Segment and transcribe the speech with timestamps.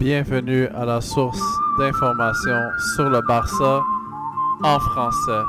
[0.00, 1.42] Bienvenue à la source
[1.78, 2.58] d'information
[2.94, 3.82] sur le Barça
[4.62, 5.42] en français.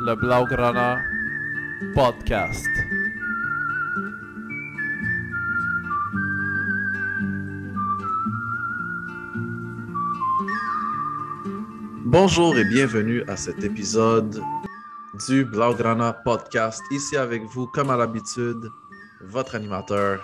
[0.00, 0.96] Le Blaugrana
[1.94, 2.66] Podcast.
[12.04, 14.42] Bonjour et bienvenue à cet épisode
[15.26, 16.82] du Blaugrana Podcast.
[16.90, 18.70] Ici avec vous, comme à l'habitude,
[19.22, 20.20] votre animateur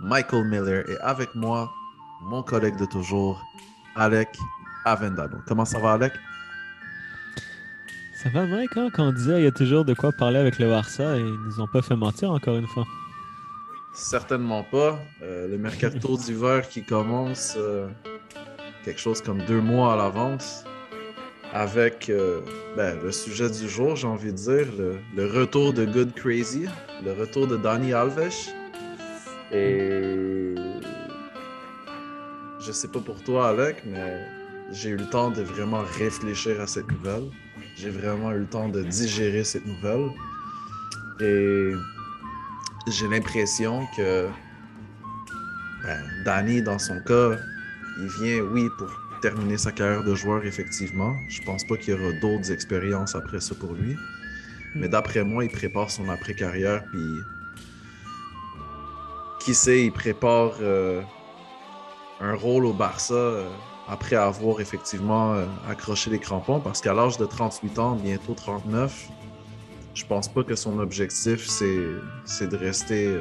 [0.00, 1.70] Michael Miller et avec moi,
[2.22, 3.40] mon collègue de toujours,
[3.94, 4.28] Alec
[4.84, 5.36] Avendano.
[5.46, 6.12] Comment ça va, Alec?
[8.22, 8.88] Ça va, Mike, hein?
[8.94, 11.40] quand on disait il y a toujours de quoi parler avec le Barça et ils
[11.46, 12.84] nous ont pas fait mentir encore une fois.
[13.94, 14.98] Certainement pas.
[15.22, 17.88] Euh, le mercato d'hiver qui commence euh,
[18.84, 20.64] quelque chose comme deux mois à l'avance
[21.52, 22.40] avec euh,
[22.76, 24.66] ben, le sujet du jour, j'ai envie de dire,
[25.14, 26.64] le, retour de Good Crazy,
[27.04, 28.30] le retour de Danny Alves.
[29.52, 30.54] Et
[32.58, 34.26] je sais pas pour toi, Alec, mais
[34.70, 37.24] j'ai eu le temps de vraiment réfléchir à cette nouvelle.
[37.76, 40.08] J'ai vraiment eu le temps de digérer cette nouvelle.
[41.20, 41.72] Et
[42.88, 44.26] j'ai l'impression que
[45.84, 47.36] ben, Danny, dans son cas,
[48.00, 48.88] il vient, oui, pour
[49.22, 51.16] terminer sa carrière de joueur, effectivement.
[51.28, 53.96] Je pense pas qu'il y aura d'autres expériences après ça pour lui.
[54.74, 57.00] Mais d'après moi, il prépare son après-carrière, puis
[59.40, 61.00] qui sait, il prépare euh,
[62.20, 63.48] un rôle au Barça euh,
[63.88, 69.08] après avoir effectivement euh, accroché les crampons, parce qu'à l'âge de 38 ans, bientôt 39,
[69.94, 73.14] je pense pas que son objectif, c'est de rester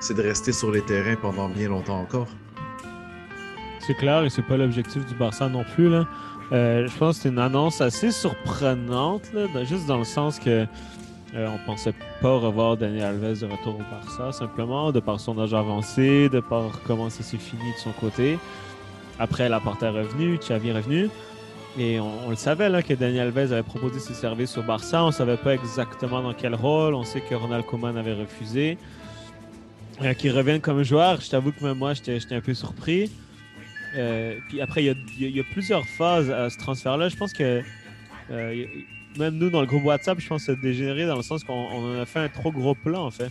[0.00, 2.28] c'est de rester sur les terrains pendant bien longtemps encore.
[3.86, 5.88] C'est clair et c'est pas l'objectif du Barça non plus.
[5.88, 6.06] Là.
[6.50, 9.22] Euh, je pense que c'est une annonce assez surprenante,
[9.62, 10.66] juste dans le sens que
[11.34, 15.38] euh, on pensait pas revoir Daniel Alves de retour au Barça, simplement de par son
[15.38, 18.40] âge avancé, de par comment ça s'est fini de son côté.
[19.20, 21.08] Après, la porte est revenue, Xavi est revenu.
[21.78, 25.04] Et on, le savait que Daniel Alves avait proposé ses services au Barça.
[25.04, 26.94] On savait pas exactement dans quel rôle.
[26.94, 28.78] On sait que Ronald Koeman avait refusé.
[30.02, 33.10] Euh, qu'il revienne comme joueur, je t'avoue que même moi, j'étais un peu surpris.
[33.94, 37.08] Euh, puis après, il y, a, plusieurs phases à ce transfert-là.
[37.08, 37.62] Je pense que
[38.30, 38.64] euh,
[39.18, 41.44] même nous, dans le groupe WhatsApp, je pense que ça a dégénéré dans le sens
[41.44, 43.30] qu'on a fait un trop gros plan, en fait.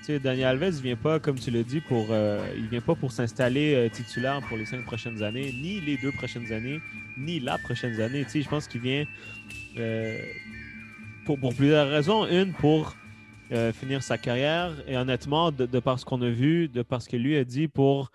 [0.00, 2.80] Tu sais, Daniel Alves, il vient pas, comme tu l'as dit, pour, euh, il vient
[2.80, 6.80] pas pour s'installer titulaire pour les cinq prochaines années, ni les deux prochaines années,
[7.18, 8.24] ni la prochaine année.
[8.24, 9.04] Tu sais, je pense qu'il vient
[11.26, 12.26] pour, plusieurs raisons.
[12.26, 12.96] Une, pour
[13.74, 17.08] finir sa carrière, et honnêtement, de, de par ce qu'on a vu, de par ce
[17.08, 18.10] que lui a dit, pour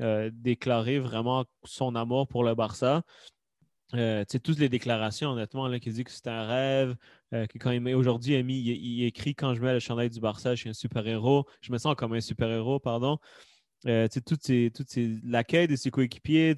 [0.00, 3.02] euh, déclarer vraiment son amour pour le Barça.
[3.94, 6.96] Euh, toutes les déclarations, honnêtement, là, qui dit que c'est un rêve,
[7.32, 10.60] euh, quand il aujourd'hui, il, il, écrit quand je mets le chandail du Barça, je
[10.62, 13.18] suis un super-héros, je me sens comme un super-héros, pardon.
[13.86, 16.56] Euh, toutes ces, toutes ces, l'accueil de ses coéquipiers,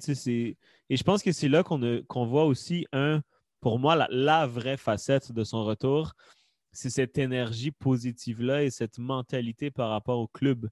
[0.89, 3.21] et je pense que c'est là qu'on, voit aussi un,
[3.61, 6.13] pour moi, la, la, vraie facette de son retour,
[6.71, 10.67] c'est cette énergie positive-là et cette mentalité par rapport au club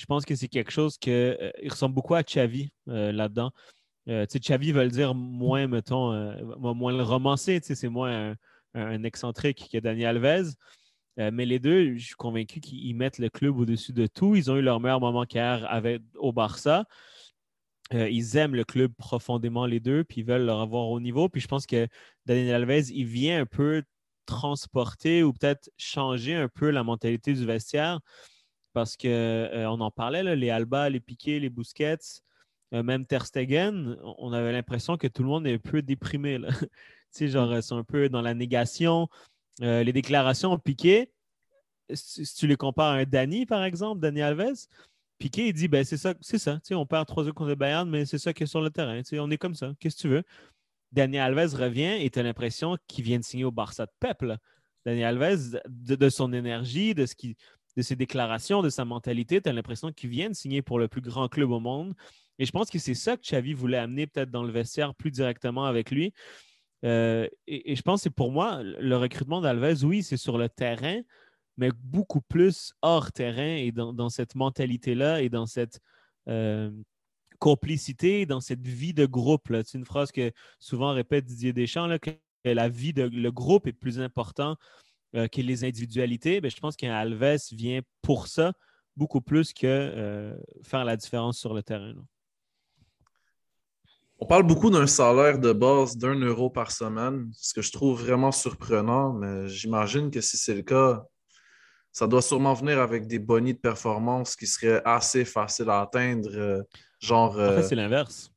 [0.00, 3.50] je pense que c'est quelque chose qui euh, ressemble beaucoup à Chavi euh, là-dedans.
[4.08, 6.10] Euh, Chavi veut le dire moins, mettons,
[6.56, 8.34] moins le romancer, c'est moins
[8.74, 10.54] un, excentrique que Daniel Alves.
[11.18, 14.36] mais les deux, je suis convaincu qu'ils mettent le club au-dessus de tout.
[14.36, 16.86] Ils ont eu leur meilleur moment carrière avec, au Barça.
[17.92, 21.28] ils aiment le club profondément, les deux, puis ils veulent le revoir au niveau.
[21.28, 21.86] Puis je pense que
[22.24, 23.82] Daniel Alves, il vient un peu
[24.24, 28.00] transporter ou peut-être changer un peu la mentalité du vestiaire
[28.72, 31.98] parce qu'on euh, en parlait, les Alba, les Piquet, les Busquets,
[32.74, 36.38] euh, même Ter Stegen, on avait l'impression que tout le monde est un peu déprimé.
[36.38, 36.48] Là.
[36.60, 36.68] tu
[37.10, 39.08] sais, genre, ils sont un peu dans la négation.
[39.62, 41.12] Euh, les déclarations Piquet,
[41.92, 44.66] si, tu les compares à un Danny, par exemple, Danny Alves,
[45.18, 46.54] Piquet, il dit ben, c'est ça, c'est ça.
[46.56, 48.70] Tu sais, on perd 3 contre le Bayern, mais c'est ça qui est sur le
[48.70, 48.98] terrain.
[48.98, 49.72] Tu sais, on est comme ça.
[49.80, 50.22] Qu'est-ce que tu veux?
[50.92, 54.24] Danny Alves revient et tu as l'impression qu'il vient de signer au Barça de Pep.
[54.84, 57.36] Dani Alves, de, de, son énergie, de ce qui
[57.80, 61.00] de ses déclarations, de sa mentalité, tu as l'impression qu'il vient signer pour le plus
[61.00, 61.94] grand club au monde
[62.38, 65.10] Et je pense que c'est ça que Xavi voulait amener peut-être dans le vestiaire plus
[65.10, 66.12] directement avec lui.
[66.84, 71.00] Euh, et, je pense que pour moi, le recrutement d'Alves, oui, c'est sur le terrain,
[71.56, 75.80] mais beaucoup plus hors terrain et dans, cette mentalité-là et dans cette
[76.28, 76.70] euh,
[77.38, 79.48] complicité, dans cette vie de groupe.
[79.64, 82.10] C'est une phrase que souvent répète Didier Deschamps, que
[82.44, 84.58] la vie de le groupe est plus important
[85.14, 86.40] euh, que les individualités.
[86.40, 88.52] Ben, je pense qu'un Alves vient pour ça
[88.96, 91.92] beaucoup plus que euh, faire la différence sur le terrain.
[91.94, 92.02] là.
[94.22, 98.02] On parle beaucoup d'un salaire de base d'un euro par semaine, ce que je trouve
[98.02, 101.02] vraiment surprenant, mais j'imagine que si c'est le cas,
[101.90, 106.28] ça doit sûrement venir avec des bonnies de performance qui seraient assez faciles à atteindre,
[106.34, 106.62] euh,
[107.00, 107.36] genre...
[107.36, 108.30] En euh, fait, c'est l'inverse.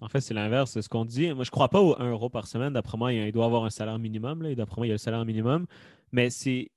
[0.00, 0.72] En fait, c'est l'inverse.
[0.72, 1.32] C'est ce qu'on dit.
[1.32, 2.72] Moi, je ne crois pas au 1 euro par semaine.
[2.72, 4.42] D'après moi, il doit avoir un salaire minimum.
[4.54, 5.66] D'après moi, il y a le salaire minimum.
[6.12, 6.70] Mais c'est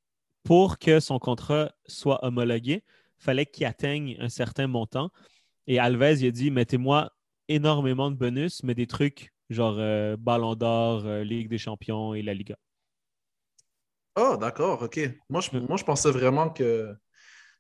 [0.43, 2.83] pour que son contrat soit homologué,
[3.19, 5.11] il fallait qu'il atteigne un certain montant.
[5.67, 7.11] Et Alves, il a dit mettez-moi
[7.49, 12.21] énormément de bonus, mais des trucs genre euh, Ballon d'Or, euh, Ligue des Champions et
[12.23, 12.57] la Liga.
[14.15, 14.99] Ah, d'accord, OK.
[15.29, 16.93] Moi je, moi, je pensais vraiment que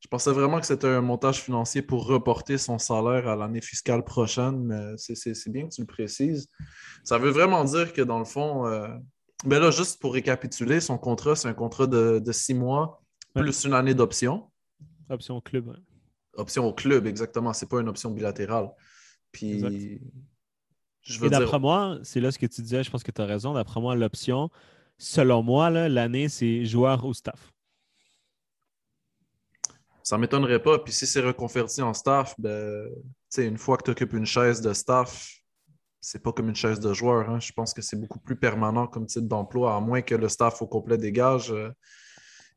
[0.01, 4.03] je pensais vraiment que c'était un montage financier pour reporter son salaire à l'année fiscale
[4.03, 6.49] prochaine, mais c'est- c'est c'est bien que tu le précises.
[7.03, 8.87] Ça veut vraiment dire que dans le fond, euh,
[9.45, 13.01] ben là, juste pour récapituler, son contrat, c'est un contrat de, de six mois
[13.35, 13.43] Ouais.
[13.43, 14.51] plus une année d'option.
[15.09, 15.67] Option club.
[15.69, 15.75] ouais.
[16.35, 17.53] Option au club, exactement.
[17.53, 18.69] C'est pas une option bilatérale.
[19.31, 19.71] Puis, Exact.
[21.01, 23.11] je Et veux dire, d'après moi, c'est là ce que tu disais, je pense que
[23.11, 23.53] tu as raison.
[23.53, 24.49] D'après moi, l'option,
[24.97, 27.53] selon moi, là, l'année, c'est joueur ou staff.
[30.03, 30.79] Ça ne m'étonnerait pas.
[30.79, 32.89] Puis si c'est reconverti en staff, ben,
[33.37, 35.40] une fois que tu occupes une chaise de staff,
[36.01, 37.29] c'est pas comme une chaise de joueur.
[37.29, 37.39] hein.
[37.39, 40.61] Je pense que c'est beaucoup plus permanent comme type d'emploi, à moins que le staff
[40.61, 41.51] au complet dégage.
[41.51, 41.69] euh.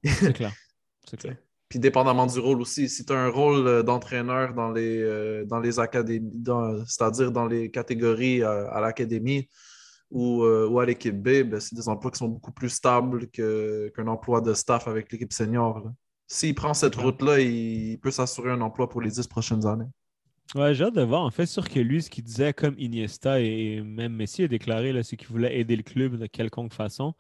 [0.02, 0.52] C'est clair.
[1.08, 1.36] C'est clair.
[1.68, 2.88] Puis dépendamment du rôle aussi.
[2.88, 6.42] Si tu as un rôle euh, d'entraîneur dans les, euh, dans les académies,
[6.86, 9.48] c'est-à-dire dans les catégories à l'académie
[10.10, 13.28] ou, euh, ou à l'équipe B, ben, c'est des emplois qui sont beaucoup plus stables
[13.30, 15.90] que- qu'un emploi de staff avec l'équipe senior.
[16.28, 19.88] S'il prend cette route-là, il peut s'assurer un emploi pour les dix prochaines années.
[20.54, 21.22] Ouais, j'ai hâte de voir.
[21.22, 25.02] En fait, sûr que lui, ce qu'il disait, comme Iniesta et même Messi a déclaré,
[25.02, 27.14] c'est qu'il voulait aider le club de quelconque façon.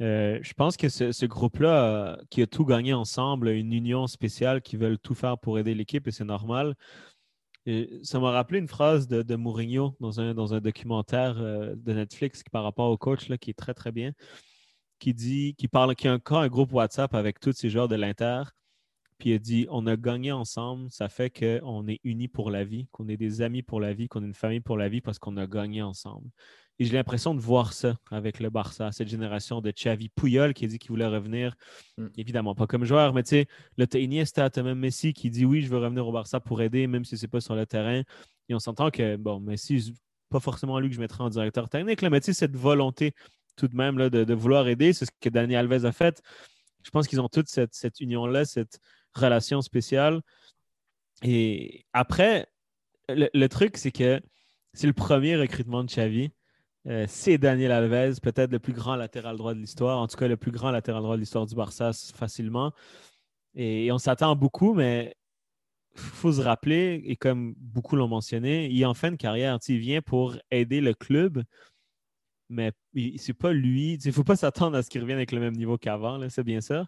[0.00, 4.62] Euh, je pense que ce, groupe-là, euh, qui a tout gagné ensemble, une union spéciale,
[4.62, 6.74] qui veulent tout faire pour aider l'équipe, et c'est normal.
[8.02, 12.42] Ça m'a rappelé une phrase de, Mourinho dans un, dans un documentaire euh, de Netflix
[12.50, 14.12] par rapport au coach, là, qui est très, très bien,
[14.98, 17.96] qui dit, qui parle, qui a encore un groupe WhatsApp avec tous ces joueurs de
[17.96, 18.44] l'Inter,
[19.18, 22.64] puis il a dit on a gagné ensemble, ça fait qu'on est unis pour la
[22.64, 25.00] vie, qu'on est des amis pour la vie, qu'on est une famille pour la vie
[25.00, 26.28] parce qu'on a gagné ensemble.
[26.80, 30.64] Et j'ai l'impression de voir ça avec le Barça, cette génération de Xavi Puyol qui
[30.64, 31.56] a dit qu'il voulait revenir,
[31.98, 32.06] Mm.
[32.16, 35.62] évidemment pas comme joueur, mais tu sais, le Iniesta, t'as même Messi qui dit oui,
[35.62, 38.02] je veux revenir au Barça pour aider, même si c'est pas sur le terrain.
[38.48, 39.92] Et on s'entend que, bon, Messi,
[40.30, 43.12] pas forcément lui que je mettrais en directeur technique, là, mais tu sais, cette volonté
[43.56, 46.22] tout de même là, de, de vouloir aider, c'est ce que Dani Alves a fait.
[46.84, 48.78] Je pense qu'ils ont toute cette, cette union-là, cette
[49.18, 50.20] relation spéciale.
[51.22, 52.46] Et après,
[53.08, 54.20] le, le truc, c'est que
[54.72, 56.30] c'est le premier recrutement de Xavi.
[56.86, 60.28] Euh, c'est Daniel Alves, peut-être le plus grand latéral droit de l'histoire, en tout cas
[60.28, 62.72] le plus grand latéral droit de l'histoire du Barça facilement.
[63.54, 65.16] Et, et on s'attend beaucoup, mais
[65.94, 69.58] il faut se rappeler, et comme beaucoup l'ont mentionné, il est en fin de carrière.
[69.68, 71.42] Il vient pour aider le club,
[72.48, 72.72] mais
[73.16, 73.94] c'est pas lui.
[73.94, 76.44] Il ne faut pas s'attendre à ce qu'il revienne avec le même niveau qu'avant, c'est
[76.44, 76.86] bien ça.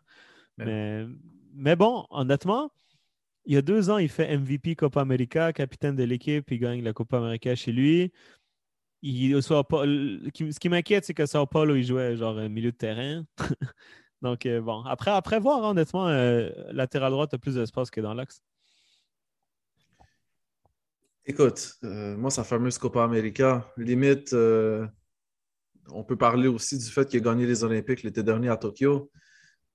[0.59, 0.65] Ouais.
[0.65, 1.07] Mais,
[1.54, 2.71] mais bon, honnêtement,
[3.47, 6.83] il y a deux ans, il fait MVP Copa América, capitaine de l'équipe, il gagne
[6.83, 8.12] la Copa América chez lui.
[9.02, 13.25] Il, ce qui m'inquiète, c'est que Sao Paulo, il jouait genre milieu de terrain.
[14.23, 18.00] Donc, euh, bon, après, après voir, hein, honnêtement, euh, latéral droite a plus d'espace que
[18.00, 18.42] dans l'axe.
[21.25, 24.35] Écoute, euh, moi, sa fameuse Copa América, limite,
[25.92, 29.11] on peut parler aussi du fait qu'il a gagné les Olympiques l'été dernier à Tokyo.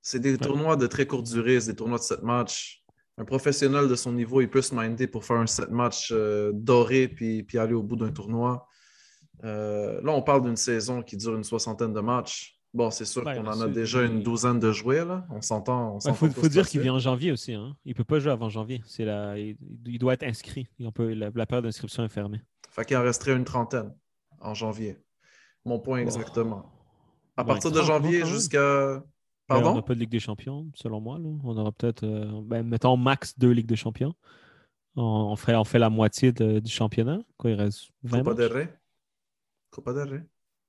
[0.08, 2.84] C'est des tournois de très courte durée, c'est des tournois de sept matchs.
[3.18, 6.52] Un professionnel de son niveau, il peut se minder pour faire un sept matchs euh,
[6.54, 8.68] doré puis, puis aller au bout d'un tournoi.
[9.44, 12.60] Euh, là, on parle d'une saison qui dure une soixantaine de matchs.
[12.72, 15.26] Bon, c'est sûr Ouais, qu'on en a déjà une douzaine de jouets, là.
[15.32, 15.98] On s'entend.
[16.06, 17.54] Il faut, dire qu'il vient en janvier aussi.
[17.54, 17.76] Hein.
[17.84, 18.84] Il ne peut pas jouer avant janvier.
[18.86, 19.58] C'est la, il,
[19.98, 20.68] doit être inscrit.
[20.78, 22.42] Et on peut, la, la période d'inscription est fermée.
[22.70, 23.92] Fait qu'il en resterait une trentaine
[24.40, 25.00] en janvier.
[25.66, 26.72] Mon point exactement.
[27.38, 28.28] À Ouais, partir de 30, non, janvier même.
[28.28, 29.04] jusqu'à.
[29.48, 29.72] Pardon?
[29.72, 31.18] on n'a pas de Ligue des Champions, selon moi.
[31.20, 31.30] là.
[31.44, 34.14] On aura peut-être, euh, ben, mettons, max deux Ligues des Champions.
[34.96, 37.20] On, on fait, on fait la moitié de- du championnat.
[37.38, 38.38] Quoi, il reste 20 Copa matchs?
[38.40, 38.80] del Rey.
[39.70, 40.24] Copa del Rey.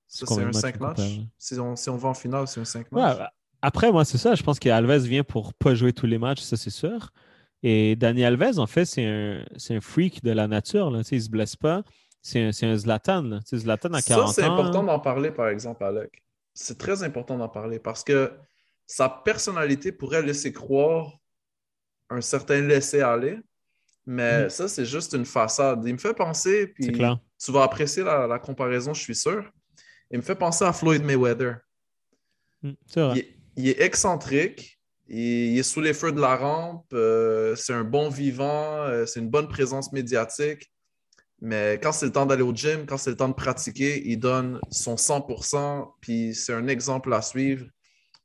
[0.08, 1.20] Ça, C'est un de matchs, 5 une Copa matchs?
[1.38, 3.18] Si on, si on va en finale, c'est un 5 Ouais, matchs.
[3.18, 4.34] bah, après, moi, c'est ça.
[4.34, 7.10] Je pense qu'Alves vient pour pas jouer tous les matchs, ça, c'est sûr.
[7.62, 10.90] Et Dani Alves, en fait, c'est un, c'est un freak de la nature.
[10.90, 10.98] Là.
[10.98, 11.82] Tu sais, il ne se blesse pas.
[12.20, 13.22] C'est un, c'est un Zlatan.
[13.22, 13.38] Là.
[13.40, 16.22] Tu sais, Zlatan à 40 Ça, c'est important d'en parler, par exemple, Alec.
[16.52, 18.32] C'est très important d'en parler parce que
[18.86, 21.18] sa personnalité pourrait laisser croire
[22.08, 23.38] un certain laisser-aller,
[24.06, 24.50] mais Mhm.
[24.50, 25.82] ça, c'est juste une façade.
[25.86, 27.18] Il me fait penser, puis clair.
[27.38, 29.50] tu vas apprécier la, la comparaison, je suis sûr.
[30.12, 31.56] Il me fait penser à Floyd Mayweather.
[32.62, 33.14] Mm, C'est vrai.
[33.14, 34.78] Il est, il est excentrique,
[35.08, 35.18] il,
[35.54, 39.18] il est sous les feux de la rampe, euh, c'est un bon vivant, euh, c'est
[39.18, 40.72] une bonne présence médiatique.
[41.40, 44.18] Mais quand c'est le temps d'aller au gym, quand c'est le temps de pratiquer, il
[44.18, 47.66] donne son 100%, puis c'est un exemple à suivre.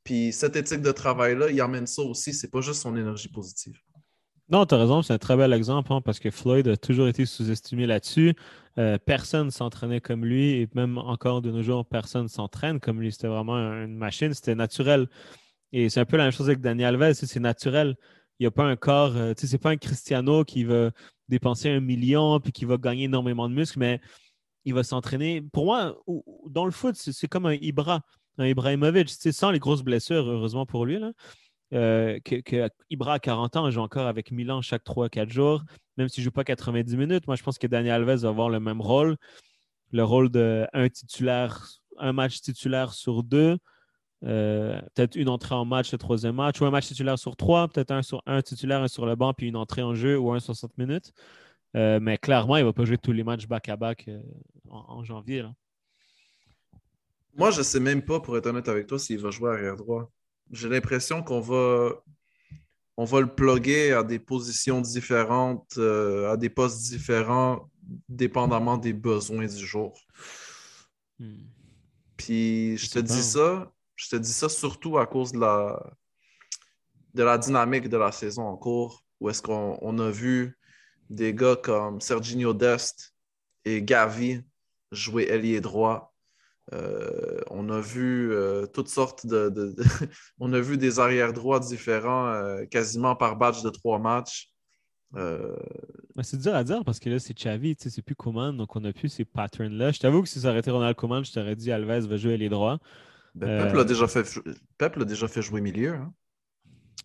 [0.04, 3.78] Puis cette éthique de travail-là, il amène ça aussi, c'est pas juste son énergie positive.
[4.48, 7.08] Non, tu as raison, c'est un très bel exemple hein, parce que Floyd a toujours
[7.08, 8.34] été sous-estimé là-dessus.
[8.78, 13.12] Euh, personne s'entraînait comme lui et même encore de nos jours, personne s'entraîne comme lui.
[13.12, 15.08] C'était vraiment une machine, c'était naturel.
[15.72, 17.96] Et c'est un peu la même chose avec Daniel Alves, c'est naturel.
[18.38, 20.90] Il n'y a pas un corps, euh, tu sais, c'est pas un Cristiano qui va
[21.28, 24.00] dépenser un million puis qui va gagner énormément de muscles, mais
[24.64, 25.40] il va s'entraîner.
[25.40, 25.96] Pour moi,
[26.50, 28.02] dans le foot, c'est comme un Ibra,
[28.38, 30.98] un Ibrahimovic, sans les grosses blessures, heureusement pour lui.
[30.98, 31.12] Là
[31.72, 35.62] euh, que, Ibra à 40 ans joue encore avec Milan chaque 3-4 jours,
[35.96, 37.26] même s'il ne joue pas 90 minutes.
[37.26, 39.16] Moi, je pense que Daniel Alves va avoir le même rôle,
[39.92, 41.66] le rôle de un titulaire,
[41.98, 43.58] un match titulaire sur deux,
[44.24, 47.68] euh, peut-être une entrée en match le troisième match, ou un match titulaire sur trois,
[47.68, 50.32] peut-être un, sur, un titulaire, un sur le banc, puis une entrée en jeu ou
[50.32, 51.12] un 60 minutes.
[51.74, 54.20] Euh, mais clairement, il ne va pas jouer tous les matchs back-à-back euh,
[54.68, 55.42] en, en janvier.
[55.42, 55.54] là.
[57.34, 60.10] Moi, je sais même pas, pour être honnête avec toi, s'il va jouer arrière droit.
[60.50, 61.92] J'ai l'impression qu'on va,
[62.96, 67.70] on va le plugger à des positions différentes, euh, à des postes différents,
[68.08, 69.98] dépendamment des besoins du jour.
[71.18, 71.44] Hmm.
[72.16, 75.80] Puis je te dis ça, je te dis ça surtout à cause de la,
[77.14, 80.58] de la dynamique de la saison en cours, où est-ce qu'on on a vu
[81.08, 83.14] des gars comme Serginho Dest
[83.64, 84.42] et Gavi
[84.92, 86.11] jouer ailier droit.
[86.72, 89.82] Euh, on a vu euh, toutes sortes de, de- de-
[90.38, 94.48] on a vu des arrières droits différents euh, quasiment par batch de trois matchs.
[96.22, 98.80] C'est dur à dire parce que là, c'est Xavi, sais, c'est plus Coman, donc on
[98.80, 99.92] n'a plus ces patterns-là.
[99.92, 102.36] Je t'avoue que si ça aurait été Ronald Coman, je t'aurais dit Alves va jouer
[102.36, 102.78] les droits.
[103.34, 104.06] ben, Pep l'a déjà
[105.04, 105.94] déjà fait jouer milieu.
[105.94, 106.12] hein.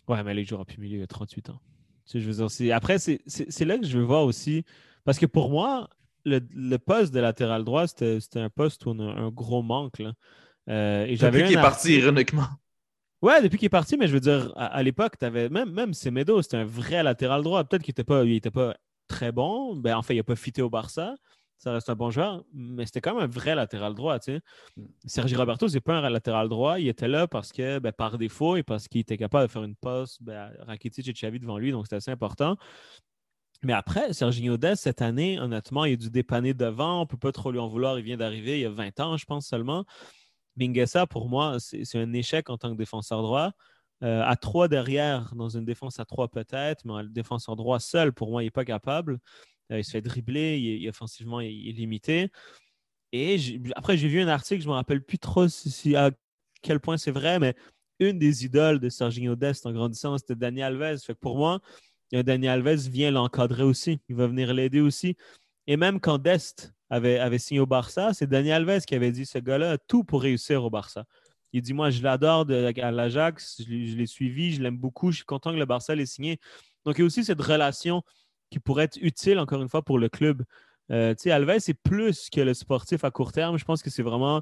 [0.08, 1.60] Ouais, mais là, il jouera plus milieu, il a 38 ans.
[2.06, 4.64] Tu sais, je veux dire, Après, c'est là que je veux voir aussi.
[5.04, 5.90] Parce que pour moi,
[6.28, 10.00] le, le poste de latéral droit, c'était un poste où on a un gros manque.
[10.00, 10.14] Là.
[10.70, 12.48] Euh, et Depuis qu'il est parti ironiquement.
[13.22, 16.42] Ouais, depuis qu'il est parti, mais je veux dire, à, à l'époque, même, même Semedo,
[16.42, 17.64] c'était un vrai latéral droit.
[17.64, 18.76] Peut-être qu'il n'était pas, il était pas
[19.08, 19.76] très bon.
[19.76, 21.16] Ben, en fait, il n'a pas fité au Barça.
[21.58, 24.20] Ça reste un bon joueur, mais c'était quand même un vrai latéral droit.
[24.20, 24.42] Tu sais.
[25.06, 26.80] Sergi Roberto, c'est pas un latéral droit.
[26.80, 29.64] Il était là parce que, ben, par défaut et parce qu'il était capable de faire
[29.64, 32.58] une passe ben, à Rakitic et Xavi devant lui, donc c'était assez important.
[33.64, 37.00] Mais après, Serginho Dest, cette année, honnêtement, il a dû dépanner devant.
[37.00, 37.98] On ne peut pas trop lui en vouloir.
[37.98, 39.86] Il vient d'arriver il y a 20 ans, je pense seulement.
[40.58, 43.52] Minguesa, pour moi, c'est un échec en tant que défenseur droit.
[44.04, 48.14] Euh, à trois derrière, dans une défense à trois peut-être, mais un défenseur droit seul,
[48.14, 49.20] pour moi, il n'est pas capable.
[49.72, 52.32] Euh, il se fait dribbler, il il offensivement, il est, limité.
[53.12, 53.38] Et
[53.76, 55.46] après, j'ai vu un article, je ne me rappelle plus trop
[55.96, 56.12] à
[56.62, 57.56] quel point c'est vrai, mais
[58.00, 61.00] une des idoles de Serginho Dest en grandissant, c'était Dani Alves.
[61.04, 61.60] Fait pour moi,
[62.12, 64.00] Dani Alves vient l'encadrer aussi.
[64.10, 65.16] Il va venir l'aider aussi.
[65.68, 69.40] Et même quand Dest avait, signé au Barça, c'est Dani Alves qui avait dit ce
[69.40, 71.06] gars-là a tout pour réussir au Barça.
[71.54, 75.26] Il dit Moi, je l'adore à l'Ajax, je, l'ai- suivi, je l'aime beaucoup, je suis
[75.26, 76.40] content que le Barça l'ait signé.
[76.86, 78.04] Donc, il y a aussi cette relation
[78.50, 80.44] qui pourrait être utile, encore une fois, pour le club.
[80.92, 83.58] Euh, tu sais, Alves, c'est plus que le sportif à court terme.
[83.58, 84.42] Je pense que c'est vraiment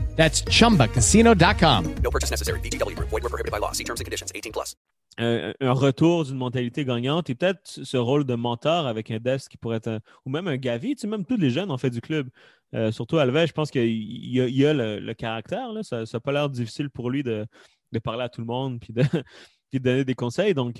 [0.17, 1.85] That's chumbacasino.com.
[2.03, 2.59] No purchase necessary.
[2.59, 3.09] VGW Group.
[3.09, 3.71] Void were prohibited by law.
[3.73, 4.31] See terms and conditions.
[4.35, 4.75] 18 plus.
[5.17, 9.49] un, un retour d'une mentalité gagnante et peut-être ce rôle de mentor avec un Dest
[9.49, 11.77] qui pourrait être, un- ou même un Gavi, tu sais, même tous les jeunes en
[11.77, 12.29] fait du club.
[12.73, 15.73] Euh, surtout Alves, je pense qu'il y a, il y a le, le caractère.
[15.73, 15.83] Là.
[15.83, 17.45] Ça n'a pas l'air difficile pour lui de,
[17.91, 19.03] de parler à tout le monde puis de,
[19.69, 20.53] puis de donner des conseils.
[20.53, 20.77] Donc,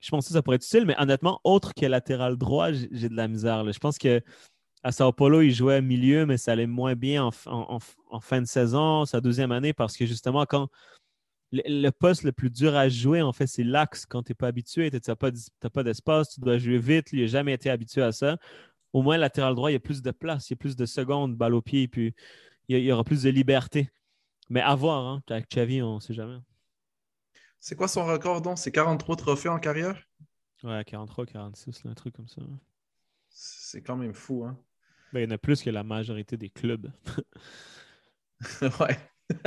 [0.00, 0.86] je pense que ça pourrait être utile.
[0.86, 3.64] Mais honnêtement, autre que latéral droit, j'ai de la misère.
[3.64, 3.72] là.
[3.72, 4.20] Je pense que
[4.84, 7.78] à Sao Paulo, il jouait milieu, mais ça allait moins bien en,
[8.12, 10.68] en fin de saison, sa deuxième année, parce que justement, quand
[11.50, 14.48] le, poste le plus dur à jouer, en fait, c'est l'axe quand tu n'es pas
[14.48, 15.30] habitué, tu n'as pas,
[15.72, 17.08] pas d'espace, tu dois jouer vite.
[17.12, 18.38] Il n'a jamais été habitué à ça.
[18.92, 20.86] Au moins, latéral droit, il y a plus de place, il y a plus de
[20.86, 22.14] secondes, balle au pied, puis
[22.68, 23.90] il y, aura plus de liberté.
[24.50, 26.38] Mais à voir, hein, avec Xavi, on ne sait jamais.
[27.58, 28.58] C'est quoi son record, donc?
[28.58, 30.02] C'est 43 trophées en carrière?
[30.62, 32.42] Ouais, 43, 46, là, un truc comme ça.
[33.28, 34.58] C'est quand même fou, hein?
[35.12, 36.90] Ben, il y en a plus que la majorité des clubs.
[38.80, 38.98] ouais.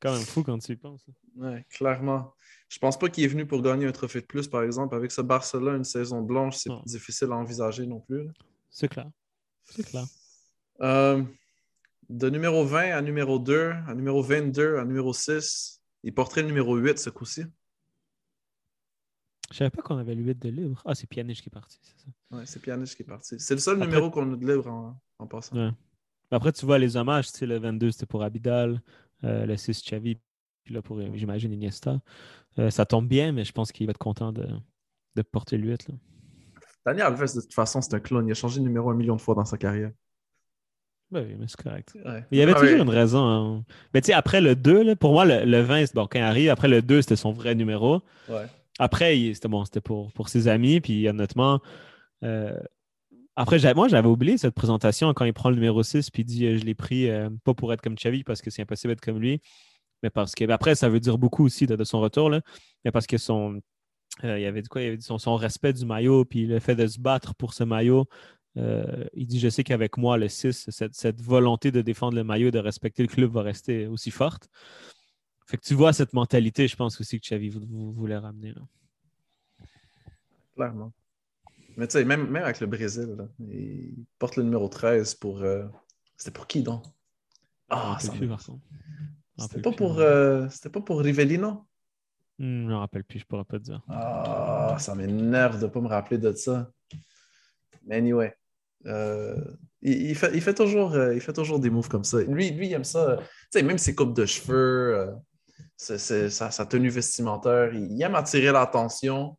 [0.00, 1.04] quand même fou quand tu y penses.
[1.08, 1.12] hein.
[1.36, 2.34] Ouais, clairement.
[2.68, 4.94] Je pense pas qu'il est venu pour gagner un trophée de plus, par exemple.
[4.94, 8.28] Avec ce Barça-là, une saison blanche, c'est difficile à envisager non plus.
[8.70, 9.10] C'est clair.
[9.64, 10.04] C'est clair.
[10.80, 11.22] Euh,
[12.08, 16.48] de numéro 20 à numéro 2, à numéro 22, à numéro 6, il porterait le
[16.48, 17.44] numéro 8 ce coup-ci.
[19.50, 20.80] Je savais pas qu'on avait le 8 de libre.
[20.84, 22.08] Ah, c'est Pjanic qui est parti, c'est ça.
[22.36, 23.34] Ouais, c'est Pjanic qui est parti.
[23.40, 25.56] C'est le seul Après- numéro qu'on a de libre en, en passant.
[25.56, 25.70] Ouais.
[26.30, 28.80] Mais Après, tu vois les hommages, tu sais, le 22, c'était pour Abidal,
[29.24, 30.16] euh, le 6, Xavi,
[30.64, 32.00] puis là, pour, euh, j'imagine, Iniesta.
[32.58, 34.46] Euh, ça tombe bien, mais je pense qu'il va être content de,
[35.16, 35.88] de porter le 8.
[35.88, 35.94] Là.
[36.86, 38.26] Daniel Alves, de toute façon, c'est un clone.
[38.26, 39.90] Il a changé de numéro un million de fois dans sa carrière.
[41.10, 41.92] Ben oui, mais c'est correct.
[42.04, 42.24] Ouais.
[42.30, 43.18] Il y avait Ah toujours une raison.
[43.28, 43.64] hein.
[43.92, 46.20] Mais tu sais, après le 2, là, pour moi, le, le 20, c'est bon, quand
[46.20, 48.00] il arrive, après le 2, c'était son vrai numéro.
[48.28, 48.46] Ouais.
[48.78, 50.80] Après, c'était bon, c'était pour, pour ses amis.
[50.80, 51.60] Puis honnêtement,
[52.22, 52.56] euh,
[53.40, 56.46] après, moi, j'avais oublié cette présentation quand il prend le numéro 6 puis il dit
[56.46, 59.00] euh, Je l'ai pris euh, pas pour être comme Xavi parce que c'est impossible d'être
[59.00, 59.40] comme lui,
[60.02, 60.44] mais parce que.
[60.44, 62.42] mais après, ça veut dire beaucoup aussi de, son retour, là,
[62.84, 63.58] mais parce que son.
[64.24, 67.34] euh, avait quoi Il avait son, respect du maillot puis le fait de se battre
[67.34, 68.06] pour ce maillot.
[68.56, 72.58] il dit Je sais qu'avec moi, le 6, cette, volonté de défendre le maillot, de
[72.58, 74.50] respecter le club va rester aussi forte.
[75.46, 78.52] Fait que tu vois cette mentalité, je pense aussi que Xavi vou- vou- voulait ramener.
[78.52, 78.62] là.
[80.54, 80.92] Clairement.
[81.80, 85.40] Mais tu sais, même, même avec le Brésil, là, il porte le numéro 13 pour.
[85.42, 85.64] euh,
[86.18, 86.84] C'était pour qui donc?
[86.84, 88.36] Je me Ah, ça plus, me- me
[89.38, 91.66] C'était pas pour, euh, c'était pas pour Rivellino?
[92.38, 93.82] Hmm, je me rappelle plus, je pourrais pas te dire.
[93.88, 96.70] Ah, ça m'énerve de ne pas me rappeler de ça.
[97.86, 98.34] Mais anyway,
[98.84, 99.42] euh,
[99.80, 102.20] il, il fait, il, fait toujours, euh, il fait toujours des moves comme ça.
[102.20, 103.16] Lui, lui il aime ça.
[103.16, 103.24] Tu
[103.58, 105.12] sais, même ses coupes de cheveux, euh,
[105.78, 109.38] c'est- c'est- sa, sa tenue vestimentaire, il, il aime attirer l'attention.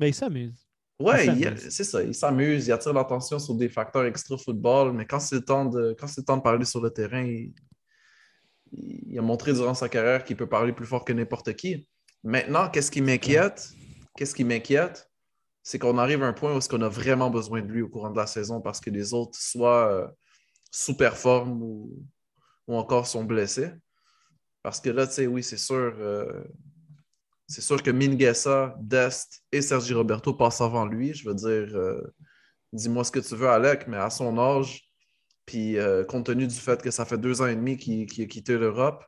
[0.00, 0.66] Mais il s'amuse.
[1.00, 5.36] Ouais, c'est ça, il s'amuse, il attire l'attention sur des facteurs extra-football, mais quand c'est
[5.36, 7.52] le temps de, quand c'est le temps de parler sur le terrain, il,
[8.72, 11.88] il a montré durant sa carrière qu'il peut parler plus fort que n'importe qui.
[12.22, 13.72] Maintenant, qu'est-ce qui m'inquiète?
[14.16, 15.10] Qu'est-ce qui m'inquiète?
[15.62, 17.88] C'est qu'on arrive à un point où est-ce qu'on a vraiment besoin de lui au
[17.88, 20.08] courant de la saison parce que les autres soit euh,
[20.70, 22.02] sous-performent ou,
[22.66, 23.70] ou encore sont blessés.
[24.62, 26.44] Parce que là, tu sais, oui, c'est sûr, euh,
[27.50, 31.12] c'est sûr que Minguesa, Dest et Sergi Roberto passent avant lui.
[31.14, 32.00] Je veux dire, euh,
[32.72, 34.88] dis-moi ce que tu veux, Alec, mais à son âge,
[35.46, 38.26] puis euh, compte tenu du fait que ça fait deux ans et demi qu'il a
[38.26, 39.04] quitté l'Europe,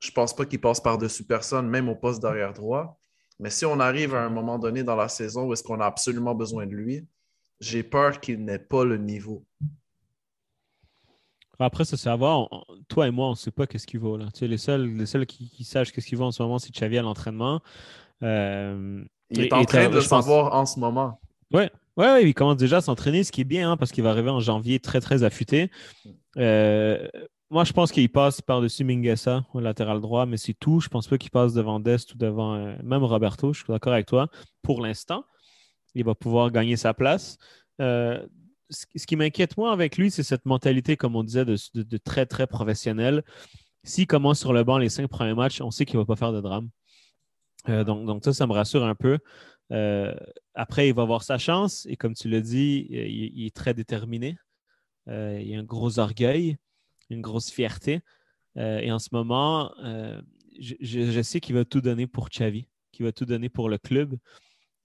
[0.00, 2.98] je pense pas qu'il passe par-dessus personne, même au poste d'arrière droit.
[3.40, 5.86] Mais si on arrive à un moment donné dans la saison où est-ce qu'on a
[5.86, 7.06] absolument besoin de lui,
[7.58, 9.46] j'ai peur qu'il n'ait pas le niveau.
[11.60, 12.48] Après, ça, c'est à voir.
[12.88, 14.16] Toi et moi, on ne sait pas qu'est-ce qu'il vaut.
[14.16, 14.26] Là.
[14.32, 16.58] Tu sais, les seuls, les seuls qui, qui sachent qu'est-ce qu'il vaut en ce moment,
[16.58, 17.60] c'est Xavi à l'entraînement.
[18.22, 21.20] Euh, Il et- est en train de pense- savoir en ce moment.
[21.52, 24.04] Ouais, ouais, ouais, il commence déjà à s'entraîner, ce qui est bien, hein, parce qu'il
[24.04, 25.70] va arriver en janvier très, très affûté.
[26.36, 27.08] Euh,
[27.50, 30.80] moi, je pense qu'il passe par-dessus Minguesa au latéral droit, mais c'est tout.
[30.80, 33.52] Je pense pas qu'il passe devant Dest ou devant euh, même Roberto.
[33.52, 34.28] Je suis d'accord avec toi.
[34.62, 35.24] Pour l'instant,
[35.94, 37.38] il va pouvoir gagner sa place.
[37.80, 38.24] Euh,
[38.70, 42.46] ce, qui m'inquiète, moi, avec lui, c'est cette mentalité, comme on disait, de, très, très
[42.46, 43.24] professionnel.
[43.84, 46.16] S'il commence sur le banc les cinq premiers matchs, on sait qu'il ne va pas
[46.16, 46.68] faire de drame.
[47.68, 49.18] Euh, donc, ça, ça me rassure un peu.
[49.72, 50.14] Euh,
[50.54, 53.74] après, il va avoir sa chance et comme tu l'as dit, il, il est très
[53.74, 54.36] déterminé.
[55.08, 56.56] Euh, il a un gros orgueil,
[57.10, 58.00] une grosse fierté.
[58.56, 60.20] Euh, et en ce moment, euh,
[60.58, 64.16] je, sais qu'il va tout donner pour Xavi, qu'il va tout donner pour le club.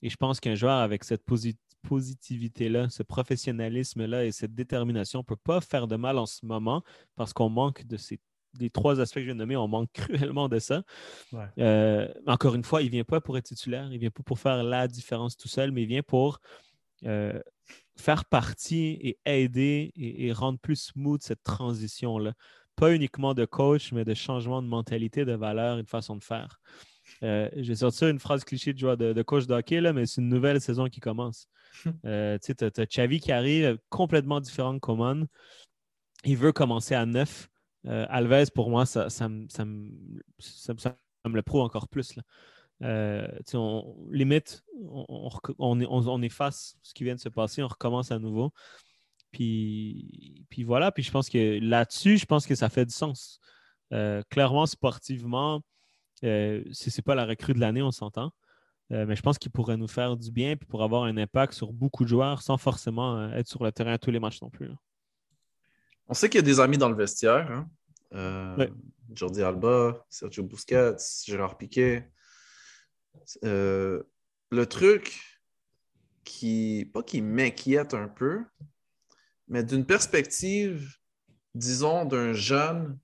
[0.01, 1.23] Et je pense qu'un joueur avec cette
[1.83, 6.83] positivité-là, ce professionnalisme-là et cette détermination ne peut pas faire de mal en ce moment
[7.15, 8.19] parce qu'on manque de ces
[8.59, 10.83] les trois aspects que je viens de nommer, on manque cruellement de ça.
[11.31, 11.47] Ouais.
[11.57, 14.23] Euh, encore une fois, il ne vient pas pour être titulaire, il ne vient pas
[14.23, 16.39] pour faire la différence tout seul, mais il vient pour
[17.05, 17.39] euh,
[17.97, 22.33] faire partie et aider et, et rendre plus smooth cette transition-là.
[22.75, 26.23] Pas uniquement de coach, mais de changement de mentalité, de valeur et de façon de
[26.23, 26.59] faire.
[27.23, 30.05] Euh, J'ai sorti une phrase cliché de joueur de, de coach de hockey, là, mais
[30.05, 31.47] c'est une nouvelle saison qui commence.
[32.05, 35.25] Euh, tu as, Chavi qui arrive complètement différent de Coman.
[36.23, 37.49] Il veut commencer à neuf.
[37.87, 39.65] Euh, Alves, pour moi, ça, ça, me- ça
[40.77, 42.15] ça le prouve encore plus.
[42.15, 42.23] Là.
[42.83, 48.19] Euh, on, limite, on- on efface ce qui vient de se passer, on recommence à
[48.19, 48.51] nouveau.
[49.31, 53.39] Puis, puis voilà, puis je pense que là-dessus, je pense que ça fait du sens.
[53.91, 55.61] Euh, clairement, sportivement,
[56.23, 58.31] euh, c'est pas la recrue de l'année, on s'entend.
[58.91, 61.53] Euh, mais je pense qu'il pourrait nous faire du bien puis pour avoir un impact
[61.53, 64.41] sur beaucoup de joueurs sans forcément euh, être sur le terrain à tous les matchs
[64.41, 64.67] non plus.
[64.67, 64.75] là.
[66.07, 67.49] On sait qu'il y a des amis dans le vestiaire.
[67.51, 67.69] Hein?
[68.13, 68.71] Euh, Ouais.
[69.13, 72.09] Jordi Alba, Sergio Busquets, Gérard Piquet.
[73.43, 74.03] Le
[74.67, 75.19] truc
[76.23, 78.43] qui, pas qui m'inquiète un peu,
[79.47, 80.97] mais d'une perspective,
[81.53, 82.97] disons, d'un jeune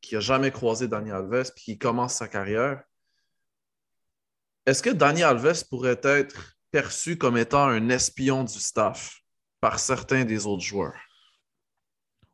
[0.00, 2.82] qui n'a jamais croisé Dani Alves puis qui commence sa carrière,
[4.66, 9.20] est-ce que Dani Alves pourrait être perçu comme étant un espion du staff
[9.60, 11.00] par certains des autres joueurs?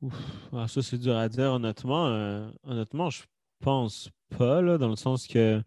[0.02, 0.14] Ouf,
[0.52, 2.08] ah, ça, c'est dur à dire, honnêtement.
[2.08, 3.22] Euh, honnêtement, je
[3.60, 5.62] pense pas, là, dans le sens que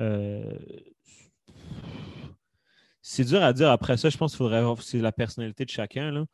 [0.00, 0.58] euh,
[3.02, 3.70] c'est dur à dire.
[3.70, 6.10] Après ça, je pense qu'il faudrait c'est la personnalité de chacun.
[6.10, 6.24] Là.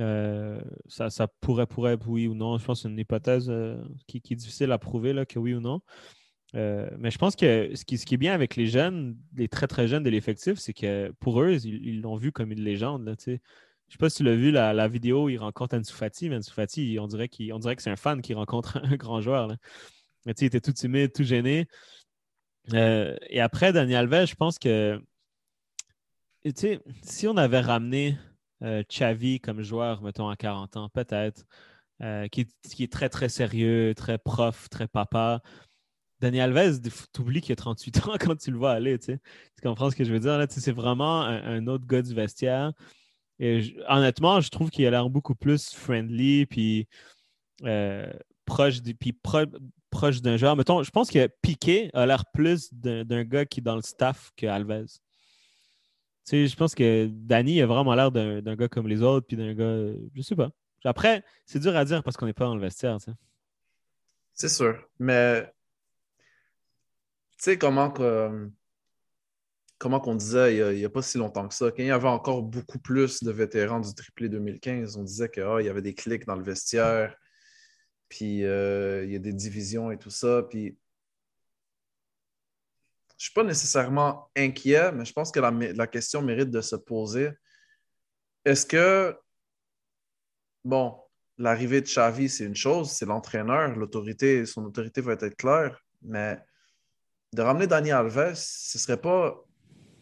[0.00, 2.58] Euh, ça, ça pourrait, pourrait être oui ou non.
[2.58, 5.38] Je pense que c'est une hypothèse euh, qui, qui est difficile à prouver, là, que
[5.38, 5.80] oui ou non.
[6.54, 9.48] Euh, mais je pense que ce qui, ce qui est bien avec les jeunes, les
[9.48, 13.04] très très jeunes de l'effectif, c'est que pour eux, ils l'ont vu comme une légende.
[13.04, 13.14] Là.
[13.18, 13.32] Je
[13.92, 15.94] sais pas si tu l'as vu, la, la vidéo il rencontre Ansu.
[16.28, 16.52] Mais Ansu
[16.98, 19.46] on dirait, on dirait que c'est un fan qui rencontre un grand joueur.
[19.48, 19.56] Là.
[20.26, 21.66] Mais il était tout timide, tout gêné.
[22.72, 25.00] Et après, Daniel Alves, je pense que
[27.02, 28.16] si on avait ramené
[28.62, 31.44] euh, Xavi comme joueur, mettons, à 40 ans, peut-être,
[32.02, 32.42] euh, qui,
[32.80, 35.42] est- très, très sérieux, très prof, très papa.
[36.20, 36.80] Daniel Alves,
[37.12, 38.98] tu oublies qu'il a 38 ans quand tu le vois aller.
[38.98, 39.18] Tu
[39.62, 40.44] comprends ce que je veux dire?
[40.50, 42.72] C'est vraiment un, autre gars du vestiaire.
[43.88, 46.88] Honnêtement, je trouve qu'il a l'air beaucoup plus friendly, puis
[47.64, 48.12] euh,
[48.44, 50.56] proche, d'un joueur.
[50.56, 53.82] Mettons, je pense que Piqué a l'air plus d'un d'un gars qui est dans le
[53.82, 54.98] staff que Alves.
[56.28, 59.54] Sais, je pense que Danny a vraiment l'air d'un gars comme les autres, puis d'un
[59.54, 60.50] gars, euh, je sais pas.
[60.84, 62.98] Après, c'est dur à dire parce qu'on n'est pas dans le vestiaire.
[64.34, 64.78] C'est sûr.
[64.98, 65.50] Mais
[67.30, 68.50] tu sais comment que-
[69.78, 72.08] comment qu'on disait il n'y a, pas si longtemps que ça, quand il y avait
[72.08, 76.26] encore beaucoup plus de vétérans du triplé 2015, on disait qu'il y avait des clics
[76.26, 77.16] dans le vestiaire,
[78.10, 80.42] puis euh, il y a des divisions et tout ça.
[80.50, 80.76] Puis
[83.18, 87.30] ne suis pas nécessairement inquiet, mais je pense que la question mérite de se poser.
[88.44, 89.16] Est-ce que,
[90.64, 90.96] bon,
[91.36, 96.38] l'arrivée de Xavi, c'est une chose, c'est l'entraîneur, l'autorité, son autorité va être claire, mais
[97.32, 99.36] de ramener Dani Alves, ce ne serait pas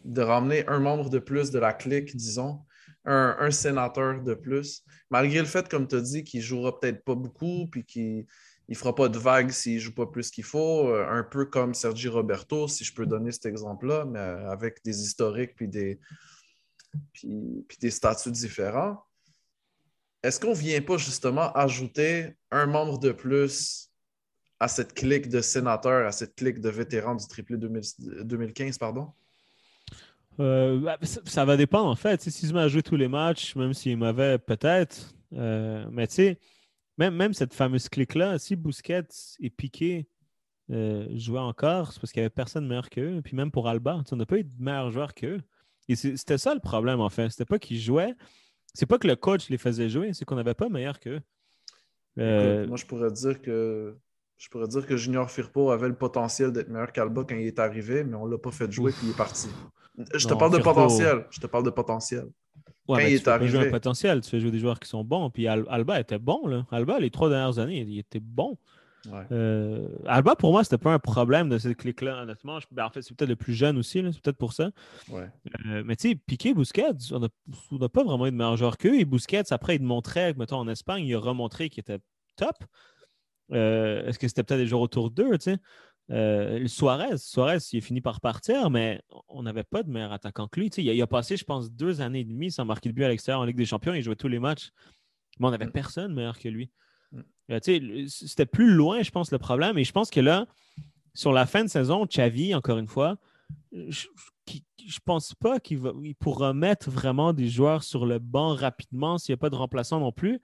[0.05, 2.63] de ramener un membre de plus de la clique, disons,
[3.03, 6.79] un, un sénateur de plus, malgré le fait, comme tu as dit, qu'il ne jouera
[6.79, 8.25] peut-être pas beaucoup, puis qu'il
[8.69, 11.45] ne fera pas de vagues s'il ne joue pas plus qu'il faut, euh, un peu
[11.45, 15.99] comme Sergi Roberto, si je peux donner cet exemple-là, mais avec des historiques puis des,
[17.13, 19.03] puis, puis des statuts différents.
[20.23, 23.89] Est-ce qu'on ne vient pas justement ajouter un membre de plus
[24.59, 27.81] à cette clique de sénateurs, à cette clique de vétérans du triplé 2000
[28.23, 29.11] 2015, pardon?
[30.39, 32.17] Euh, bah, ça, va dépendre en fait.
[32.17, 35.15] Tu sais, S'il se met à jouer tous les matchs, même s'il est mauvais, peut-être.
[35.33, 36.39] Euh, mais tu sais,
[36.97, 39.07] même, même cette fameuse clique-là, si Busquets
[39.39, 40.07] et Piqué
[40.71, 43.21] euh, jouaient encore, c'est parce qu'il n'y avait personne de meilleur qu'eux.
[43.23, 45.41] Puis même pour Alba, on n'a pas eu de meilleur joueur qu'eux.
[45.89, 47.29] Et c'était ça le problème en fait.
[47.29, 48.13] C'était pas qu'ils jouaient.
[48.73, 51.21] C'est pas que le coach les faisait jouer, c'est qu'on n'avait pas meilleur qu'eux.
[52.19, 53.95] Euh, Écoute, moi, je pourrais dire que
[54.37, 57.57] je pourrais dire que Junior Firpo avait le potentiel d'être meilleur qu'Alba quand il est
[57.59, 59.47] arrivé, mais on ne l'a pas fait jouer puis il est parti.
[60.13, 61.25] Je te Non, parle de Firpo- potentiel.
[61.31, 62.27] Je te parle de potentiel.
[62.95, 65.03] Ouais, il tu fais pas jouer un potentiel, tu fais jouer des joueurs qui sont
[65.03, 65.29] bons.
[65.29, 66.47] Puis Al- Alba était bon.
[66.47, 66.65] Là.
[66.71, 68.57] Alba, les trois dernières années, il était bon.
[69.11, 69.23] Ouais.
[69.31, 72.59] Euh, Alba, pour moi, c'était pas un problème de cette clique-là, honnêtement.
[72.59, 74.71] Je- ben, en fait, c'est peut-être le plus jeune aussi, c'est peut-être pour ça.
[75.09, 75.29] Ouais.
[75.65, 77.19] Euh, mais tu sais, Piqué, Busquets, on
[77.77, 78.99] n'a pas vraiment eu de meilleur joueur qu'eux.
[78.99, 81.99] Et Busquets, après, il montrait, mettons, en Espagne, il a remontré qu'il était
[82.35, 82.55] top.
[83.53, 85.57] Euh, Est-ce que c'était peut-être des joueurs autour d'eux, tu sais?
[86.09, 90.47] Euh, Suarez, Suarez, il est fini par partir, mais on n'avait pas de meilleur attaquant
[90.47, 90.67] que lui.
[90.77, 93.03] Il, a, il a passé, je pense, deux années et demie sans marquer de but
[93.03, 93.93] à l'extérieur en Ligue des Champions.
[93.93, 94.71] Il jouait tous les matchs.
[95.39, 95.71] Mais on n'avait Mm.
[95.71, 96.71] personne meilleur que lui.
[97.11, 97.21] Mm.
[97.51, 99.77] Euh, C'était plus loin, je pense, le problème.
[99.77, 100.47] Et je pense que là,
[101.13, 103.17] sur la fin de saison, Xavi, encore une fois,
[103.73, 104.07] je,
[104.85, 109.33] je pense pas qu'il il pourra mettre vraiment des joueurs sur le banc rapidement s'il
[109.33, 110.39] n'y a pas de remplaçant non plus.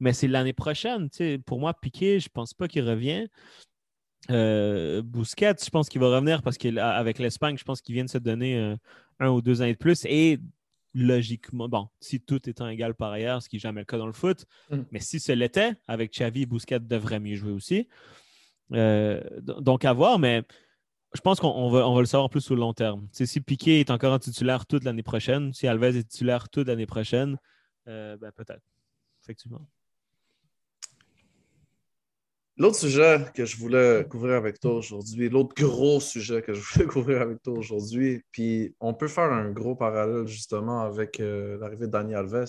[0.00, 1.08] Mais c'est l'année prochaine.
[1.46, 3.28] Pour moi, Piqué, je pense pas qu'il revient.
[4.30, 8.10] Euh, Busquets, je pense qu'il va revenir parce qu'avec l'Espagne, je pense qu'il vient de
[8.10, 8.76] se donner euh,
[9.20, 10.04] un ou deux années de plus.
[10.06, 10.40] Et
[10.94, 14.06] logiquement, bon, si tout étant égal par ailleurs, ce qui n'est jamais le cas dans
[14.06, 14.82] le foot, Mm.
[14.92, 17.88] mais si ce l'était, avec Xavi, Busquets devrait mieux jouer aussi.
[18.72, 20.42] Euh, donc à voir, mais
[21.14, 23.06] je pense qu'on on va, on va le savoir plus le long terme.
[23.12, 26.86] Si Piqué est encore en titulaire toute l'année prochaine, si Alves est titulaire toute l'année
[26.86, 27.36] prochaine,
[27.88, 28.62] euh, ben, peut-être.
[29.22, 29.66] Effectivement.
[32.56, 36.86] L'autre sujet que je voulais couvrir avec toi aujourd'hui, l'autre gros sujet que je voulais
[36.92, 41.86] couvrir avec toi aujourd'hui, puis on peut faire un gros parallèle justement avec euh, l'arrivée
[41.86, 42.46] de Dani Alves,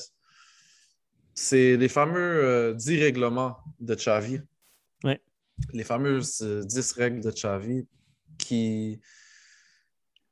[1.35, 4.39] c'est les fameux euh, 10 règlements de Xavi.
[5.03, 5.21] Ouais.
[5.73, 7.85] Les fameuses euh, 10 règles de Xavi
[8.37, 9.01] qui,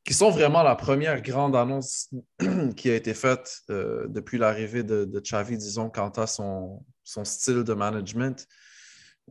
[0.06, 2.10] qui sont vraiment la première grande annonce
[2.78, 7.26] qui a été faite euh, depuis l'arrivée de, de Xavi, disons, quant à son, son
[7.26, 8.48] style de management.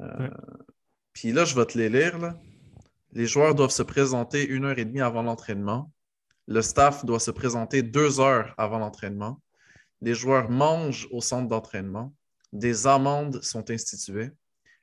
[0.00, 0.30] Euh.
[1.12, 2.34] Puis là, je vais te les lire.
[3.12, 5.92] Les joueurs doivent se présenter une heure et demie avant l'entraînement.
[6.48, 9.40] Le staff doit se présenter deux heures avant l'entraînement.
[10.00, 12.14] Les joueurs mangent au centre d'entraînement.
[12.52, 14.30] Des amendes sont instituées.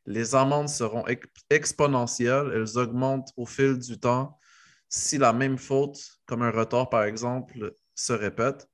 [0.06, 2.52] Les amendes seront ex- exponentielles.
[2.54, 4.40] Elles augmentent au fil du temps
[4.88, 8.68] si la même faute, comme un retard par exemple, se répète.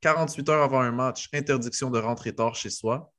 [0.00, 3.12] 48 heures avant un match, interdiction de rentrer tard chez soi.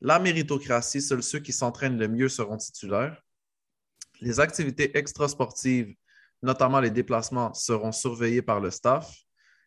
[0.00, 3.20] La méritocratie, seuls ceux qui s'entraînent le mieux seront titulaires.
[4.20, 5.94] Les activités extrasportives,
[6.42, 9.12] notamment les déplacements, seront surveillées par le staff.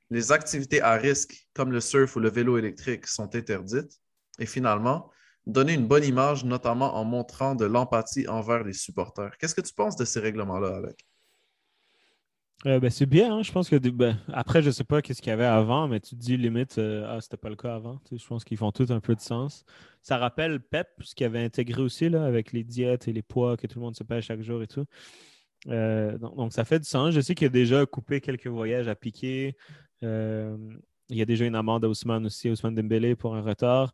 [0.10, 4.00] Les activités à risque, comme le surf ou le vélo électrique, sont interdites.
[4.40, 5.12] Et finalement,
[5.46, 9.38] donner une bonne image, notamment en montrant de l'empathie envers les supporters.
[9.38, 11.06] Qu'est-ce que tu penses de ces règlements-là, Alec?
[12.68, 13.42] Euh, ben, c'est bien, hein.
[13.42, 16.12] je pense que ben, après, je sais pas qu'est-ce qu'il y avait avant, mais tu
[16.16, 18.00] te dis limite, euh, ah, c'était pas le cas avant.
[18.08, 19.66] Tu je pense qu'ils font tout un peu de sens.
[20.04, 23.58] Ça rappelle Pep, ce qu'il avait intégré aussi là, avec les diètes et les poids,
[23.58, 24.86] que tout le monde se paye chaque jour et tout.
[25.70, 27.16] Euh, donc, donc, ça fait du sens.
[27.16, 29.58] Je sais qu'il a déjà coupé quelques voyages à piquer.
[30.04, 30.56] Euh,
[31.10, 33.94] il y a déjà une amende à Ousmane aussi, Ousmane Dembélé pour un retard.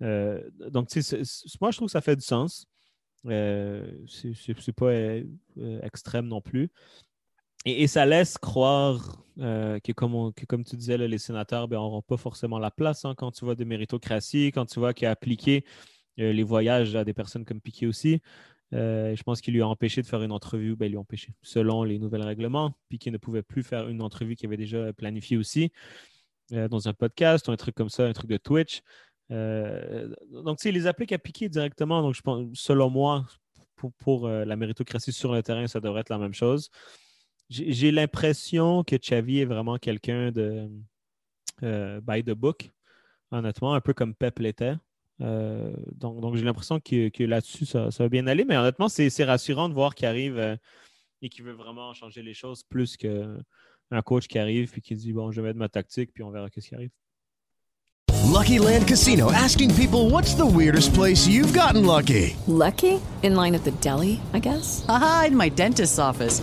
[0.00, 1.22] Donc, tu sais,
[1.60, 2.66] moi, je trouve que ça fait du sens.
[3.24, 4.92] C'est pas
[5.82, 6.70] extrême non plus.
[7.64, 12.70] Et, ça laisse croire euh, que, comme tu disais, les sénateurs n'auront pas forcément la
[12.70, 15.64] place hein, quand tu vois de méritocratie, quand tu vois qu'il a appliqué
[16.20, 18.20] euh, les voyages à des personnes comme Piqué aussi.
[18.74, 20.76] Euh, je pense qu'il lui a empêché de faire une entrevue.
[20.76, 21.32] Ben, il lui a empêché.
[21.42, 25.36] Selon les nouveaux règlements, Piqué ne pouvait plus faire une entrevue qu'il avait déjà planifiée
[25.36, 25.72] aussi
[26.50, 28.80] dans un podcast ou un truc comme ça, un truc de Twitch.
[29.28, 32.00] Donc, tu sais, il les applique à Piqué directement.
[32.00, 33.26] Donc, je pense, selon moi,
[33.98, 36.70] pour, la méritocratie sur le terrain, ça devrait être la même chose.
[37.48, 40.68] J'ai l'impression que Xavi est vraiment quelqu'un de
[41.62, 42.70] euh, by the book,
[43.30, 44.74] honnêtement, un peu comme Pep l'était.
[45.20, 48.44] Euh, donc, donc j'ai l'impression que, que là-dessus, ça, ça va bien aller.
[48.44, 50.56] Mais honnêtement, c'est c'est rassurant de voir qu'il arrive euh,
[51.22, 55.12] et qu'il veut vraiment changer les choses plus qu'un coach qui arrive et qui dit
[55.14, 56.90] Bon, je vais mettre ma tactique, puis on verra qu'est-ce qui arrive.
[58.30, 62.36] Lucky Land Casino asking people what's the weirdest place you've gotten lucky?
[62.46, 63.00] Lucky?
[63.22, 64.84] In line at the deli, I guess?
[64.86, 66.42] Aha, in my dentist's office.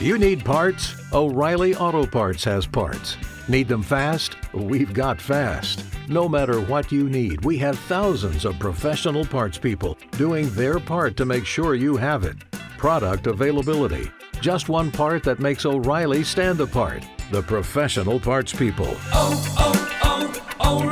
[0.00, 0.94] You need parts?
[1.12, 3.16] O'Reilly Auto Parts has parts.
[3.48, 4.36] Need them fast?
[4.54, 5.84] We've got fast.
[6.06, 11.16] No matter what you need, we have thousands of professional parts people doing their part
[11.16, 12.36] to make sure you have it.
[12.78, 14.08] Product availability.
[14.40, 17.04] Just one part that makes O'Reilly stand apart.
[17.32, 18.94] The professional parts people.
[19.12, 20.30] Oh, oh,
[20.60, 20.84] oh,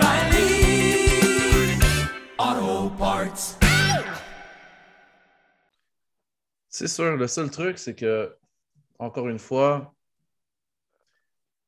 [2.41, 3.57] O'Reilly Auto Parts.
[6.69, 8.33] C'est sûr, le seul truc, c'est que,
[8.99, 9.95] encore une fois,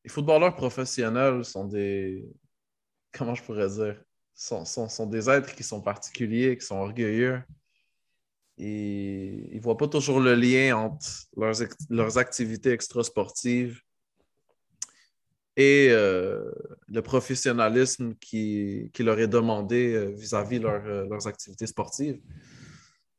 [0.04, 2.24] les footballeurs professionnels sont des.
[3.12, 4.02] Comment je pourrais dire?
[4.34, 7.42] Sont, sont, des êtres qui sont particuliers, qui sont orgueilleux.
[8.56, 11.56] Et ils ne voient pas toujours le lien entre leurs,
[11.90, 13.80] leurs activités extrasportives
[15.58, 16.52] et euh,
[16.86, 22.20] le professionnalisme qui, qui leur est demandé euh, vis-à-vis leur, euh, leurs activités sportives.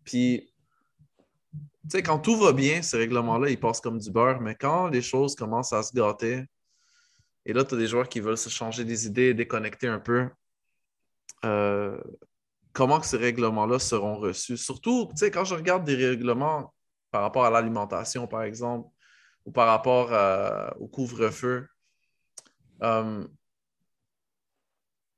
[0.05, 0.53] Puis,
[2.03, 5.35] quand tout va bien, ces règlements-là, ils passent comme du beurre, mais quand les choses
[5.35, 6.45] commencent à se gâter,
[7.45, 10.29] et là, tu as des joueurs qui veulent se changer des idées, déconnecter un peu,
[11.45, 11.99] euh,
[12.73, 14.57] comment ces règlements-là seront reçus?
[14.57, 16.73] Surtout, quand je regarde des règlements
[17.12, 18.88] par rapport à l'alimentation, par exemple,
[19.45, 21.67] ou par rapport à- au couvre-feu.
[22.83, 23.27] Euh,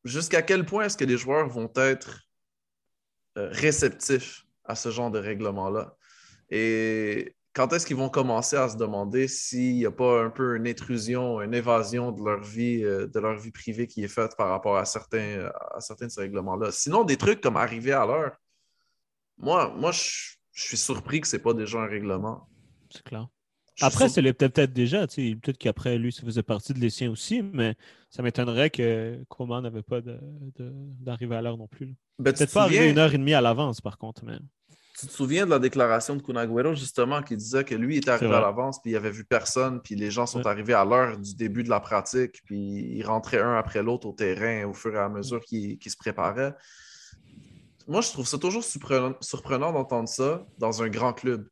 [0.03, 2.21] Jusqu'à quel point est-ce que les joueurs vont être
[3.37, 5.95] euh, réceptifs à ce genre de règlement-là?
[6.51, 10.55] Et quand est-ce qu'ils vont commencer à se demander s'il n'y a pas un peu
[10.55, 14.35] une intrusion, une évasion de leur vie, euh, de leur vie privée qui est faite
[14.37, 16.71] par rapport à certains, à certains de ces règlements-là?
[16.71, 18.35] Sinon, des trucs comme arriver à l'heure,
[19.37, 22.47] moi, moi je, je suis surpris que ce n'est pas déjà un règlement.
[22.89, 23.27] C'est clair.
[23.75, 25.07] Je Après, c'est peut-être déjà.
[25.07, 27.75] tu sais, Peut-être qu'après, lui, ça faisait partie de les siens aussi, mais
[28.09, 30.19] ça m'étonnerait que Coman n'avait pas de-
[30.57, 31.95] de- d'arriver à l'heure non plus.
[32.19, 34.25] Ben, Peut-être pas arriver une heure et demie à l'avance, par contre.
[34.25, 34.37] Mais...
[34.99, 38.33] Tu te souviens de la déclaration de Kunagüero, justement, qui disait que lui était arrivé
[38.35, 40.47] à l'avance, puis il avait vu personne, puis les gens sont Ouais.
[40.47, 44.11] arrivés à l'heure du début de la pratique, puis ils rentraient un après l'autre au
[44.13, 46.53] terrain au fur et à mesure qu'ils se préparaient.
[47.87, 51.47] Moi, je trouve ça toujours surprenant, surprenant d'entendre ça dans un grand club.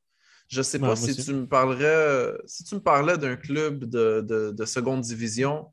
[0.48, 1.26] Je sais Ouais, pas si aussi.
[1.26, 5.72] tu me parlerais, si tu me parlais d'un club de, de- de seconde division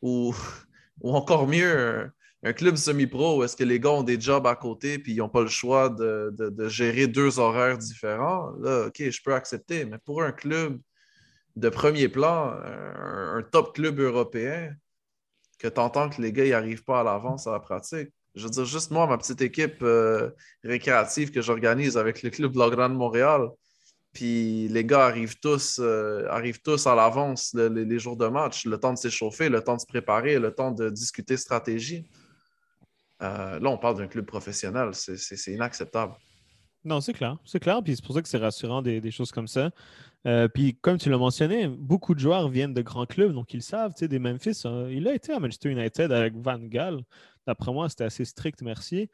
[0.00, 0.34] ou,
[1.02, 2.10] ou encore mieux,
[2.42, 5.28] un, club semi-pro est-ce que les gars ont des jobs à côté puis ils n'ont
[5.28, 9.84] pas le choix de, gérer deux horaires différents, là, OK, je peux accepter.
[9.84, 10.80] Mais pour un club
[11.56, 14.74] de premier plan, un, top club européen,
[15.58, 18.10] que tu entends que les gars n'arrivent pas à l'avance à la pratique.
[18.34, 20.30] Je veux dire, juste moi, ma petite équipe euh,
[20.64, 23.48] récréative que j'organise avec le club de la Grande Montréal,
[24.12, 28.26] puis les gars arrivent tous, euh, arrivent tous à l'avance le- les, les jours de
[28.26, 32.08] match, le temps de s'échauffer, le temps de se préparer, le temps de discuter stratégie.
[33.22, 36.14] Euh, là, on parle d'un club professionnel, c'est inacceptable.
[36.84, 37.36] Non, c'est clair.
[37.44, 37.80] C'est clair.
[37.82, 39.70] Puis c'est pour ça que c'est rassurant des, des choses comme ça.
[40.26, 43.62] Euh, puis comme tu l'as mentionné, beaucoup de joueurs viennent de grands clubs, donc ils
[43.62, 44.62] savent, tu sais, des Memphis.
[44.66, 47.00] euh, il a été à Manchester United avec Van Gaal.
[47.46, 49.08] D'après moi, c'était assez strict, merci.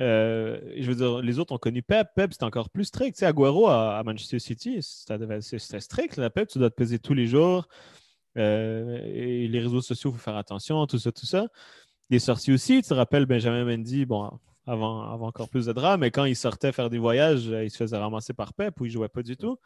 [0.00, 2.08] Euh, je veux dire, les autres ont connu Pep.
[2.16, 3.14] Pep, c'était encore plus strict.
[3.16, 6.16] Tu sais, Aguero à, à Manchester City, c'était strict.
[6.16, 7.68] La Pep, tu dois te peser tous les jours.
[8.36, 11.46] Euh, et les réseaux sociaux, il faut faire attention, tout ça, tout ça.
[12.10, 14.30] Il est sorti aussi, tu te rappelles Benjamin Mendy, bon,
[14.66, 17.70] avant, avant encore plus de drame, mais quand il sortait faire des voyages, euh, il
[17.70, 19.58] se faisait ramasser par Pep ou il jouait pas du tout.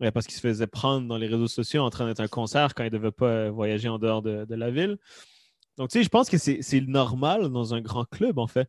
[0.00, 2.74] Ouais, parce qu'il se faisait prendre dans les réseaux sociaux en train d'être un concert
[2.74, 4.96] quand il ne devait pas euh, voyager en dehors de, de la ville.
[5.76, 8.68] Donc, tu sais, je pense que c'est normal dans un grand club, en fait.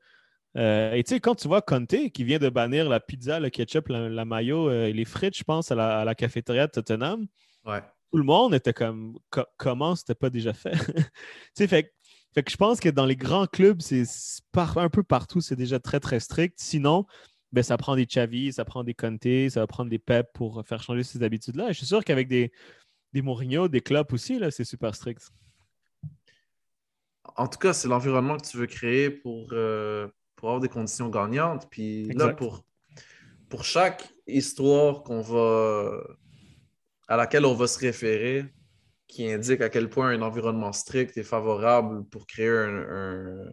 [0.57, 3.49] Euh, et tu sais, quand tu vois Conte qui vient de bannir la pizza, le
[3.49, 6.67] ketchup, la, la mayo euh, et les frites, je pense, à la, à la cafétéria
[6.67, 7.27] de Tottenham,
[7.65, 7.81] Ouais.
[8.11, 10.71] tout le monde était comme co- comment c'était pas déjà fait?
[10.95, 11.03] tu
[11.53, 11.93] sais, fait,
[12.33, 14.03] fait que je pense que dans les grands clubs, c'est
[14.55, 16.55] un peu partout, c'est déjà très très strict.
[16.57, 17.05] Sinon,
[17.51, 20.63] ben, ça prend des Xavi, ça prend des Conte, ça va prendre des Pep pour
[20.65, 21.69] faire changer ces habitudes-là.
[21.69, 22.51] Et je suis sûr qu'avec des,
[23.13, 25.31] des Mourinho, des clubs aussi, là, c'est super strict.
[27.35, 31.09] En tout cas, c'est l'environnement que tu veux créer pour, euh, pour avoir des conditions
[31.09, 31.67] gagnantes.
[31.69, 32.63] Puis là, pour,
[33.49, 35.99] pour chaque histoire qu'on va
[37.07, 38.45] à laquelle on va se référer,
[39.09, 43.49] qui indique à quel point un environnement strict est favorable pour créer un, un-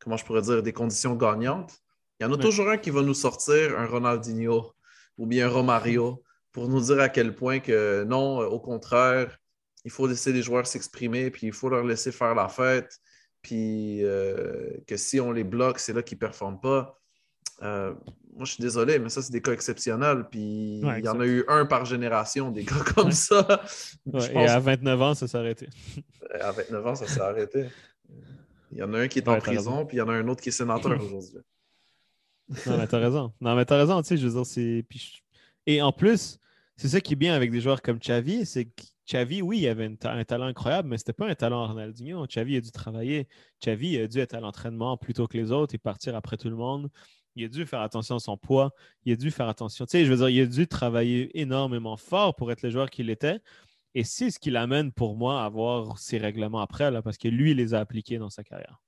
[0.00, 1.72] comment je pourrais dire, des conditions gagnantes,
[2.20, 2.42] il y en a Ouais.
[2.42, 4.72] toujours un qui va nous sortir un Ronaldinho
[5.18, 9.36] ou bien un Romario pour nous dire à quel point que non, au contraire,
[9.84, 12.96] il faut laisser les joueurs s'exprimer, puis il faut leur laisser faire la fête,
[13.42, 16.98] puis euh, que si on les bloque, c'est là qu'ils ne performent pas.
[17.62, 17.92] Euh,
[18.34, 21.20] moi, je suis désolé, mais ça, c'est des cas exceptionnels, puis Ouais, il y en
[21.20, 23.62] a eu un par génération, des cas comme ça.
[24.06, 25.68] Ouais, et à 29 ans, ça s'est arrêté.
[26.40, 27.66] à 29 ans, ça s'est arrêté.
[28.72, 30.26] Il y en a un qui est en prison, puis il y en a un
[30.28, 31.38] autre qui est sénateur aujourd'hui.
[32.66, 33.32] Non, mais t'as raison.
[33.40, 34.84] Non, mais t'as raison, tu sais, je veux dire, c'est.
[34.88, 35.20] puis je-
[35.66, 36.38] Et en plus,
[36.76, 39.68] c'est ça qui est bien avec des joueurs comme Xavi, c'est que Xavi, oui, il
[39.68, 42.26] avait ta- un talent incroyable, mais c'était pas un talent Ronaldinho.
[42.26, 43.28] Xavi a dû travailler.
[43.62, 46.56] Xavi a dû être à l'entraînement plutôt que les autres et partir après tout le
[46.56, 46.90] monde.
[47.36, 48.72] Il a dû faire attention à son poids.
[49.04, 49.86] Il a dû faire attention.
[49.86, 52.90] Tu sais, je veux dire, il a dû travailler énormément fort pour être le joueur
[52.90, 53.40] qu'il était.
[53.94, 57.28] Et c'est ce qui l'amène pour moi à avoir ces règlements après, là, parce que
[57.28, 58.80] lui, il les a appliqués dans sa carrière.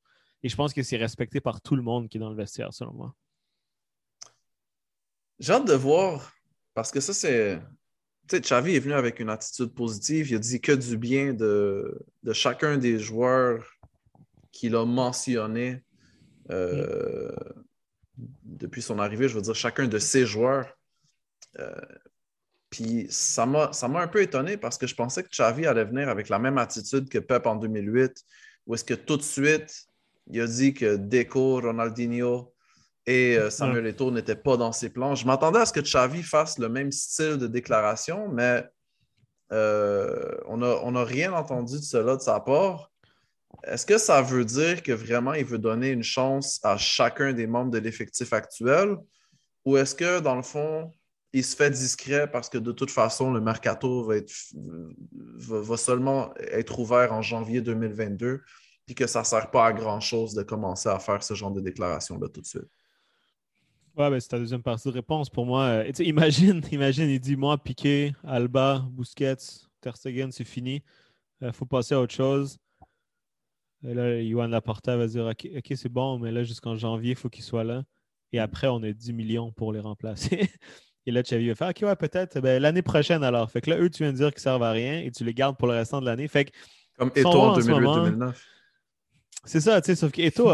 [0.43, 2.73] Et je pense que c'est respecté par tout le monde qui est dans le vestiaire,
[2.73, 3.15] selon moi.
[5.39, 6.33] J'ai hâte de voir,
[6.75, 7.61] parce que ça, c'est.
[8.29, 10.31] Tu sais, Xavi est venu avec une attitude positive.
[10.31, 13.65] Il a dit que du bien de, de chacun des joueurs
[14.51, 15.85] qu'il a mentionné
[16.51, 17.31] euh,
[18.45, 19.29] depuis son arrivée.
[19.29, 20.67] Je veux dire, chacun de ses joueurs.
[21.59, 21.73] Euh,
[22.71, 26.29] puis ça m'a un peu étonné parce que je pensais que Xavi allait venir avec
[26.29, 28.25] la même attitude que Pep en 2008,
[28.67, 29.87] où est-ce que tout de suite,
[30.29, 32.53] il a dit que Deco, Ronaldinho,
[33.07, 35.15] et euh, Samuel Eto'o n'étaient pas dans ses plans.
[35.15, 38.69] Je m'attendais à ce que Xavi fasse le même style de déclaration, mais
[39.53, 42.91] euh, on n'a on a rien entendu de cela de sa part.
[43.67, 47.47] Est-ce que ça veut dire que vraiment il veut donner une chance à chacun des
[47.47, 48.97] membres de l'effectif actuel?
[49.65, 50.93] Ou est-ce que, dans le fond,
[51.33, 57.13] il se fait discret parce que de toute façon, le mercato va, seulement être ouvert
[57.13, 58.43] en janvier 2022,
[58.87, 61.61] puis que ça ne sert pas à grand-chose de commencer à faire ce genre de
[61.61, 62.71] déclaration-là tout de suite?
[63.97, 65.29] Ouais, ben, c'est ta deuxième partie de réponse.
[65.29, 69.37] Pour moi, euh, imagine, imagine, il dit moi, Piqué, Alba, Busquets,
[69.81, 70.83] Ter c'est fini.
[71.41, 72.59] Il faut passer à autre chose.
[73.85, 77.29] Et là, Yohan Laporta va dire OK, c'est bon, mais là, jusqu'en janvier, il faut
[77.29, 77.83] qu'il soit là.
[78.33, 80.49] Et après, on a 10 millions pour les remplacer.
[81.07, 83.51] et là, Xavi va faire OK, ouais, peut-être ben, l'année prochaine alors.
[83.51, 85.35] Fait que là, eux, tu viens de dire qu'ils servent à rien et tu les
[85.35, 86.29] gardes pour le restant de l'année.
[86.29, 86.51] Fait que.
[86.99, 88.35] Comme Eto en 2008-2009.
[89.45, 90.51] C'est ça, tu sais, sauf qu'Eto,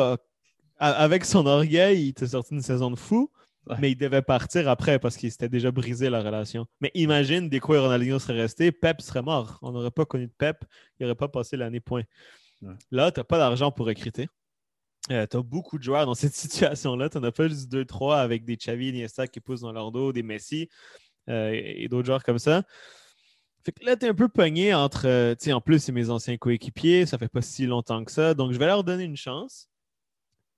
[0.76, 3.30] avec son orgueil, il t'a sorti une saison de fou.
[3.78, 6.66] Mais il devait partir après parce qu'il s'était déjà brisé la relation.
[6.80, 9.60] Mais imagine, des quoi Ronaldinho serait resté, Pep serait mort.
[9.62, 10.64] On n'aurait pas connu de Pep,
[10.98, 12.02] il n'aurait pas passé l'année point.
[12.90, 14.28] Là, tu n'as pas d'argent pour recruter.
[15.10, 17.08] Euh, tu as beaucoup de joueurs dans cette situation-là.
[17.08, 19.90] Tu n'en as pas juste deux, trois avec des Xavi, Iniesta qui poussent dans leur
[19.90, 20.68] dos, des Messi
[21.28, 22.62] euh, et d'autres joueurs comme ça.
[23.64, 25.06] Fait que là, tu es un peu pogné entre.
[25.06, 28.34] Euh, en plus, c'est mes anciens coéquipiers, ça fait pas si longtemps que ça.
[28.34, 29.68] Donc, je vais leur donner une chance.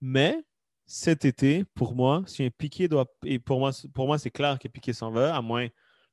[0.00, 0.42] Mais
[0.86, 3.06] cet été, pour moi, si un Piqué doit.
[3.24, 5.68] Et pour moi, c'est clair que Piqué s'en va, à moins,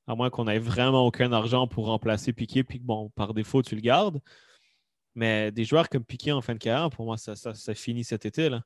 [0.07, 3.75] à moins qu'on n'ait vraiment aucun argent pour remplacer Piqué, puis bon, par défaut, tu
[3.75, 4.19] le gardes.
[5.15, 8.25] Mais des joueurs comme Piqué en fin de carrière, pour moi, ça, ça, finit cet
[8.25, 8.49] été.
[8.49, 8.63] Là.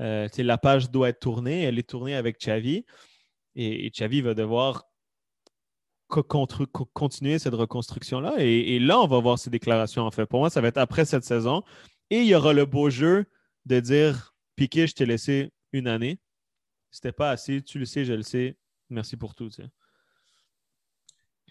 [0.00, 1.62] Euh, la page doit être tournée.
[1.62, 2.84] Elle est tournée avec Xavi.
[3.54, 4.84] Et, Xavi va devoir
[6.08, 8.34] continuer cette reconstruction-là.
[8.38, 10.26] Et, là, on va voir ces déclarations, en fait.
[10.26, 11.62] Pour moi, ça va être après cette saison.
[12.10, 13.26] Et il y aura le beau jeu
[13.66, 16.20] de dire Piqué, je t'ai laissé une année.
[16.90, 17.62] C'était pas assez.
[17.62, 18.56] Tu le sais, je le sais.
[18.90, 19.48] Merci pour tout.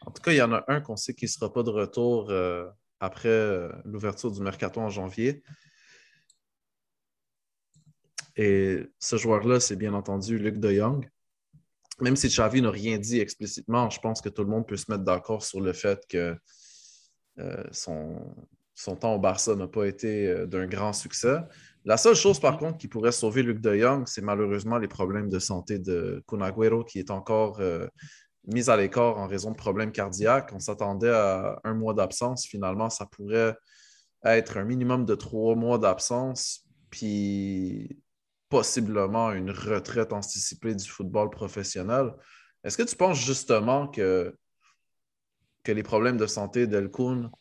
[0.06, 1.70] En tout cas, il y en a un qu'on sait qui ne sera pas de
[1.70, 2.66] retour euh,
[3.04, 5.44] après euh, l'ouverture du mercato en janvier.
[8.38, 11.08] Et ce joueur-là, c'est bien entendu Luc de Jong.
[12.00, 14.90] Même si Xavi n'a rien dit explicitement, je pense que tout le monde peut se
[14.90, 16.36] mettre d'accord sur le fait que
[17.40, 18.16] euh, son,
[19.00, 21.38] temps au Barça n'a pas été d'un grand succès.
[21.86, 25.30] La seule chose, par contre, qui pourrait sauver Luc de Jong, c'est malheureusement les problèmes
[25.30, 27.86] de santé de Kunagüero qui est encore euh,
[28.46, 30.52] mis à l'écart en raison de problèmes cardiaques.
[30.54, 32.46] On s'attendait à un mois d'absence.
[32.46, 33.56] Finalement, ça pourrait
[34.26, 38.00] être un minimum de trois mois d'absence, puis
[38.50, 42.14] possiblement une retraite anticipée du football professionnel.
[42.64, 44.36] Est-ce que tu penses justement que,
[45.64, 47.32] que les problèmes de santé d'Elkun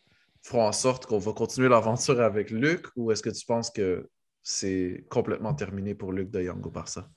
[0.42, 4.09] feront en sorte qu'on va continuer l'aventure avec Luc ou est-ce que tu penses que
[4.42, 7.09] c'est complètement terminé pour Luc de au Barça?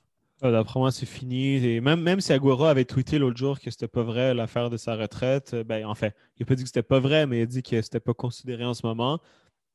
[0.41, 1.79] Ah, d'après moi, c'est fini.
[1.79, 4.95] Même, même si Aguero avait tweeté l'autre jour que c'était pas vrai l'affaire de sa
[4.95, 7.41] retraite, euh, ben, en fait, il n'a pas dit que c'était pas vrai, mais il
[7.43, 9.19] a dit que c'était pas considéré en ce moment.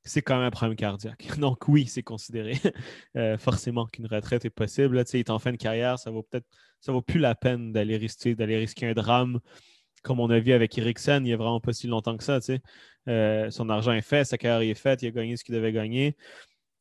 [0.05, 1.29] C'est quand même un problème cardiaque.
[1.39, 2.55] Donc oui, c'est considéré
[3.17, 4.97] euh, forcément qu'une retraite est possible.
[4.97, 6.47] Là, il est en fin de carrière, ça vaut peut-être
[6.81, 9.41] ça vaut plus la peine d'aller risquer, d'aller risquer un drame
[10.03, 12.39] comme on a vu avec Eriksen il n'y a vraiment pas si longtemps que ça.
[13.09, 15.73] Euh, son argent est fait, sa carrière est faite, il a gagné ce qu'il devait
[15.73, 16.17] gagner.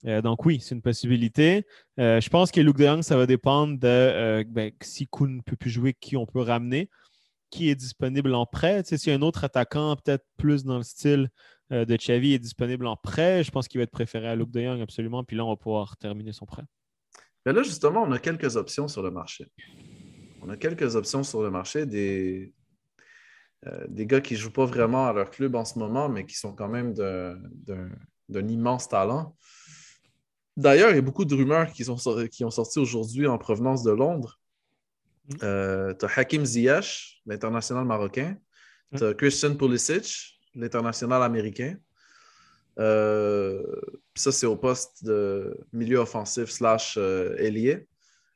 [0.06, 1.66] Euh, donc oui, c'est une possibilité.
[2.00, 5.42] Euh, je pense que Luke de ça va dépendre de euh, ben, si Kuhn ne
[5.42, 6.90] peut plus jouer, qui on peut ramener,
[7.50, 8.84] qui est disponible en prêt.
[8.84, 11.30] Si un autre attaquant, peut-être plus dans le style
[11.72, 14.62] de Xavi, est disponible en prêt, je pense qu'il va être préféré à Luke de
[14.62, 15.24] Young, absolument.
[15.24, 16.64] Puis là, on va pouvoir terminer son prêt.
[17.46, 19.48] Mais là, justement, on a quelques options sur le marché.
[20.42, 22.54] On a quelques options sur le marché des,
[23.88, 26.36] des gars qui ne jouent pas vraiment à leur club en ce moment, mais qui
[26.36, 29.36] sont quand même d'un immense talent.
[30.58, 31.98] D'ailleurs, il y a beaucoup de rumeurs qui, sont,
[32.32, 34.40] qui ont sorti aujourd'hui en provenance de Londres.
[35.30, 35.36] Mm.
[35.44, 38.38] Euh, tu as Hakim Ziyech, l'international marocain.
[38.92, 38.98] Mm.
[38.98, 41.78] Tu as Christian Pulisic, l'international américain.
[42.80, 43.64] Euh,
[44.16, 47.88] ça, c'est au poste de milieu offensif slash euh, ailier.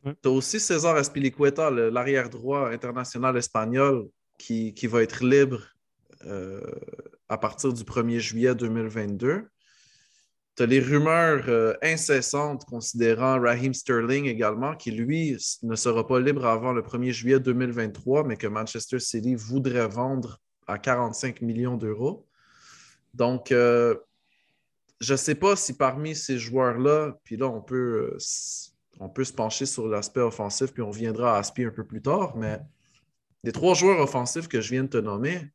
[0.03, 0.11] Mm.
[0.21, 4.07] Tu as aussi César Aspilicueta, l'arrière droit international espagnol,
[4.37, 5.61] qui, qui va être libre
[7.27, 9.45] à partir du 1er juillet 2022
[10.55, 16.19] tu as les rumeurs euh, incessantes considérant Raheem Sterling également, qui lui ne sera pas
[16.19, 21.75] libre avant le 1er juillet 2023, mais que Manchester City voudrait vendre à 45 millions
[21.75, 22.27] d'euros.
[23.15, 23.95] Donc, euh,
[25.01, 28.17] je ne sais pas si parmi ces joueurs-là, puis là, on peut, euh,
[28.99, 32.01] on peut se pencher sur l'aspect offensif, puis on viendra à Aspi un peu plus
[32.01, 32.59] tard, mais
[33.43, 35.51] les trois joueurs offensifs que je viens de te nommer,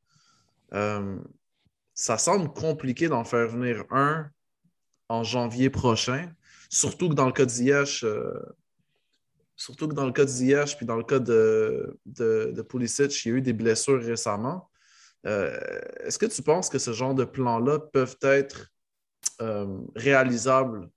[1.95, 4.29] ça semble compliqué d'en faire venir un
[5.09, 6.31] en janvier prochain.
[6.71, 8.33] Surtout que dans le cas de Ziyech, euh,
[9.57, 13.37] surtout que dans le cas Ziyech, puis dans le cas de, de, il y a
[13.37, 14.71] eu des blessures récemment.
[15.27, 15.59] Euh,
[16.05, 18.71] est-ce que tu penses que ce genre de plans-là peuvent être
[19.41, 20.89] euh, réalisables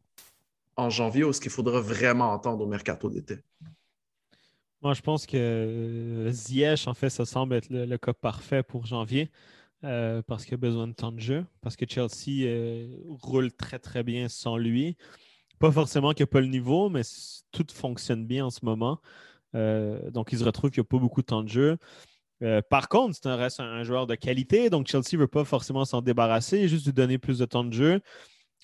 [0.75, 3.39] en janvier ou est-ce qu'il faudra vraiment attendre au mercato d'été?
[4.81, 8.85] Moi, je pense que euh, Ziyech, en fait, ça semble être le cas parfait pour
[8.85, 9.31] janvier
[9.83, 12.87] euh, parce qu'il a besoin de temps de jeu, parce que Chelsea euh,
[13.21, 14.95] roule très, très bien sans lui.
[15.59, 17.01] Pas forcément qu'il n'y a pas le niveau, mais
[17.51, 18.99] tout fonctionne bien en ce moment.
[19.55, 21.77] Euh, donc, il se retrouve qu'il n'y a pas beaucoup de temps de jeu.
[22.71, 25.85] Par contre, c'est un, reste un, joueur de qualité, donc Chelsea ne veut pas forcément
[25.85, 28.01] s'en débarrasser, juste lui donner plus de temps de jeu.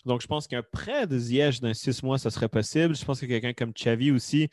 [0.06, 2.96] Donc, je pense qu'un prêt de Ziyech dans six mois, ça serait possible.
[2.96, 4.50] Je pense que quelqu'un comme Xavi aussi,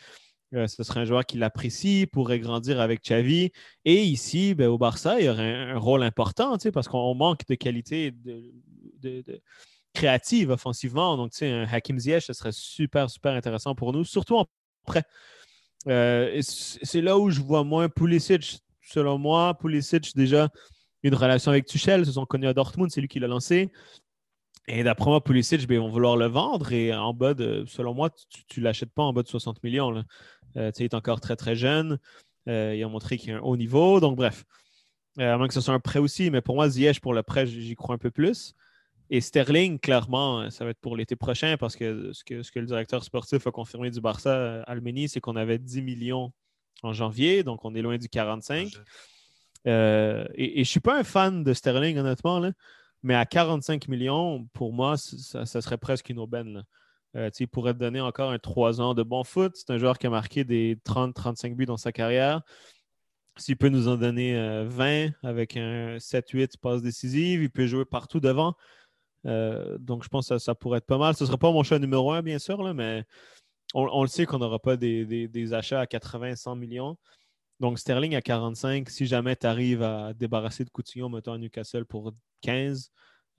[0.52, 3.50] euh, ce serait un joueur qui l'apprécie, pourrait grandir avec Xavi.
[3.84, 7.54] Et ici, ben, au Barça, il y aurait un, rôle important, parce qu'on manque de
[7.54, 8.12] qualité
[9.94, 11.16] créative offensivement.
[11.16, 14.46] Donc, un Hakim Ziyech, ce serait super, super intéressant pour nous, surtout en
[14.84, 15.04] prêt.
[15.88, 18.60] Euh, c'est là où je vois moins Pulisic.
[18.82, 20.50] Selon moi, Pulisic, déjà,
[21.02, 23.70] une relation avec Tuchel, se sont connus à Dortmund, c'est lui qui l'a lancé.
[24.66, 26.72] Et d'après moi, Pulisic, ben, ils vont vouloir le vendre.
[26.72, 28.10] Et en bas de, selon moi,
[28.48, 30.04] tu ne l'achètes pas en bas de 60 millions.
[30.56, 31.98] Euh, il est encore très, très jeune.
[32.48, 34.00] Euh, il a montré qu'il a un haut niveau.
[34.00, 34.44] Donc, bref.
[35.20, 36.30] Euh, à moins que ce soit un prêt aussi.
[36.30, 38.54] Mais pour moi, Ziyech, pour le prêt, j'y crois un peu plus.
[39.10, 42.50] Et Sterling, clairement, euh, ça va être pour l'été prochain parce que ce, que ce
[42.50, 46.32] que le directeur sportif a confirmé du Barça, Almeni, c'est qu'on avait 10 millions
[46.82, 47.42] en janvier.
[47.44, 48.72] Donc, on est loin du 45.
[49.66, 52.52] Euh, et, et je ne suis pas un fan de Sterling, honnêtement, là,
[53.02, 56.54] mais à 45 millions, pour moi, ça, ça serait presque une aubaine.
[56.54, 56.62] là.
[57.16, 59.52] Euh, il pourrait te donner encore un 3 ans de bon foot.
[59.54, 62.42] C'est un joueur qui a marqué des 30-35 buts dans sa carrière.
[63.36, 67.84] S'il peut nous en donner euh, 20 avec un 7-8 passes décisives, il peut jouer
[67.84, 68.54] partout devant.
[69.26, 71.14] Euh, donc, je pense que ça, pourrait être pas mal.
[71.14, 73.04] Ce ne sera pas mon choix numéro un, bien sûr, mais
[73.74, 76.96] on, le sait qu'on n'aura pas des, achats à 80-100 millions.
[77.60, 81.84] Donc, Sterling à 45, si jamais tu arrives à débarrasser de Coutinho, mettons à Newcastle
[81.84, 82.12] pour
[82.42, 82.90] 15,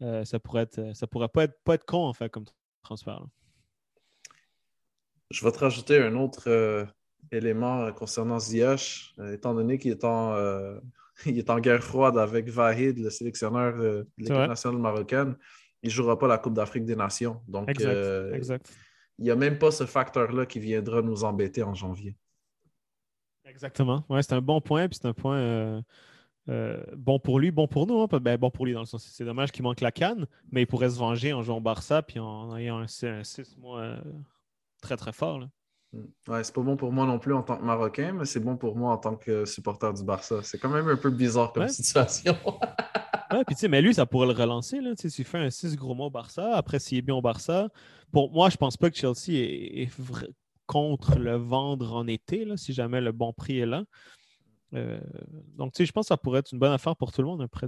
[0.01, 0.67] euh, ça pourrait
[1.09, 2.45] pourrait pas être, con, en fait, comme
[2.81, 3.25] transfert.
[5.31, 6.85] Je vais te rajouter un autre euh,
[7.31, 10.79] élément euh, concernant Ziyech, euh, étant donné qu'il est, en, euh,
[11.25, 15.35] il est en guerre froide avec Vahid, le sélectionneur de l'équipe nationale marocaine.
[15.81, 17.41] Il ne jouera pas la Coupe d'Afrique des Nations.
[17.47, 18.71] Donc, Exact,
[19.17, 22.15] il n'y a même pas ce facteur-là qui viendra nous embêter en janvier.
[23.45, 24.03] Exactement.
[24.09, 25.83] Ouais, c'est un bon point, puis c'est un point
[26.49, 28.01] euh, bon pour lui, bon pour nous.
[28.01, 28.07] hein.
[28.19, 30.65] Ben, bon pour lui dans le sens, c'est dommage qu'il manque la canne, mais il
[30.67, 33.97] pourrait se venger en jouant au Barça, puis en ayant un, un six mois
[34.85, 35.39] très, très fort.
[35.39, 35.47] là.
[36.27, 38.57] Ouais, c'est pas bon pour moi non plus en tant que Marocain, mais c'est bon
[38.57, 40.41] pour moi en tant que supporter du Barça.
[40.43, 41.69] C'est quand même un peu bizarre comme Ouais.
[41.69, 42.35] situation.
[43.31, 44.79] Ouais, puis tu sais, mais lui, ça pourrait le relancer.
[44.79, 47.69] Là, Tu fait un 6 gros mois au Barça, après s'il est bien au Barça.
[48.11, 49.89] Pour moi, je pense pas que Chelsea est,
[50.67, 53.83] contre le vendre en été, là, si jamais le bon prix est là.
[54.75, 55.01] Euh,
[55.57, 57.27] donc, tu sais, je pense que ça pourrait être une bonne affaire pour tout le
[57.27, 57.67] monde, un prêt.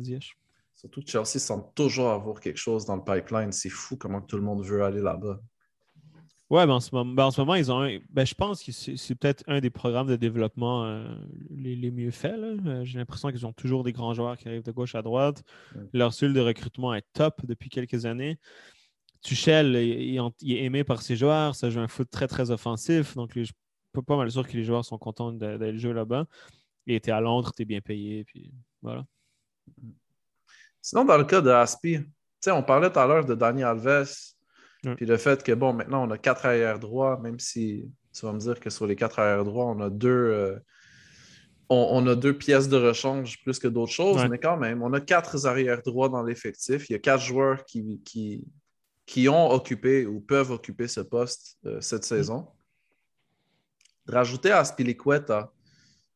[0.76, 3.52] Surtout que Chelsea semble toujours avoir quelque chose dans le pipeline.
[3.52, 5.40] C'est fou comment tout le monde veut aller là-bas.
[6.50, 8.64] Ouais, ben en, ce moment, ben en ce moment, ils ont un- ben, je pense
[8.64, 11.06] que c'est peut-être un des programmes de développement euh,
[11.50, 12.36] les, les mieux faits.
[12.40, 15.44] Euh, J'ai l'impression qu'ils ont toujours des grands joueurs qui arrivent de gauche à droite.
[15.92, 18.40] Leur cellule de recrutement est top depuis quelques années.
[19.22, 21.54] Tuchel, il, est aimé par ses joueurs.
[21.54, 23.16] Ça joue un foot très, très offensif.
[23.16, 26.28] Donc, les- je suis pas mal sûr que les joueurs sont contents d'aller jouer là-bas.
[26.86, 28.24] Et tu es à Londres, tu es bien payé.
[28.24, 29.06] Puis voilà.
[30.82, 32.06] Sinon, dans le cas de Aspi, tu
[32.40, 34.06] sais, on parlait tout à l'heure de Dani Alves,
[34.96, 38.34] puis le fait que, bon, maintenant, on a quatre arrières droits, même si tu vas
[38.34, 40.58] me dire que sur les quatre arrières droits, on a deux, euh,
[41.70, 44.30] on, on a deux pièces de rechange plus que d'autres choses, Ouais.
[44.30, 46.90] mais quand même, on a quatre arrières droits dans l'effectif.
[46.90, 48.46] Il y a quatre joueurs qui, qui,
[49.06, 52.48] qui ont occupé ou peuvent occuper ce poste euh, cette saison.
[54.08, 55.52] Rajouter Aspilicueta,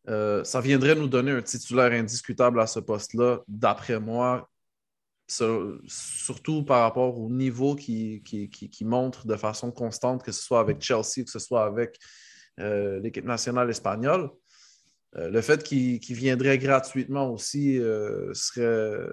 [0.07, 4.49] euh, ça viendrait nous donner un titulaire indiscutable à ce poste-là, d'après moi,
[5.31, 10.43] sur- surtout par rapport au niveau qui, qui, qui- montre de façon constante, que ce
[10.43, 11.97] soit avec Chelsea, que ce soit avec
[12.59, 14.29] euh, l'équipe nationale espagnole.
[15.15, 19.07] Euh, le fait qu'il viendrait gratuitement aussi euh, serait,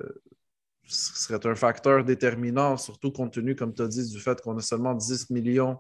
[0.85, 4.61] serait un facteur déterminant, surtout compte tenu, comme tu as dit, du fait qu'on a
[4.61, 5.79] seulement 10 millions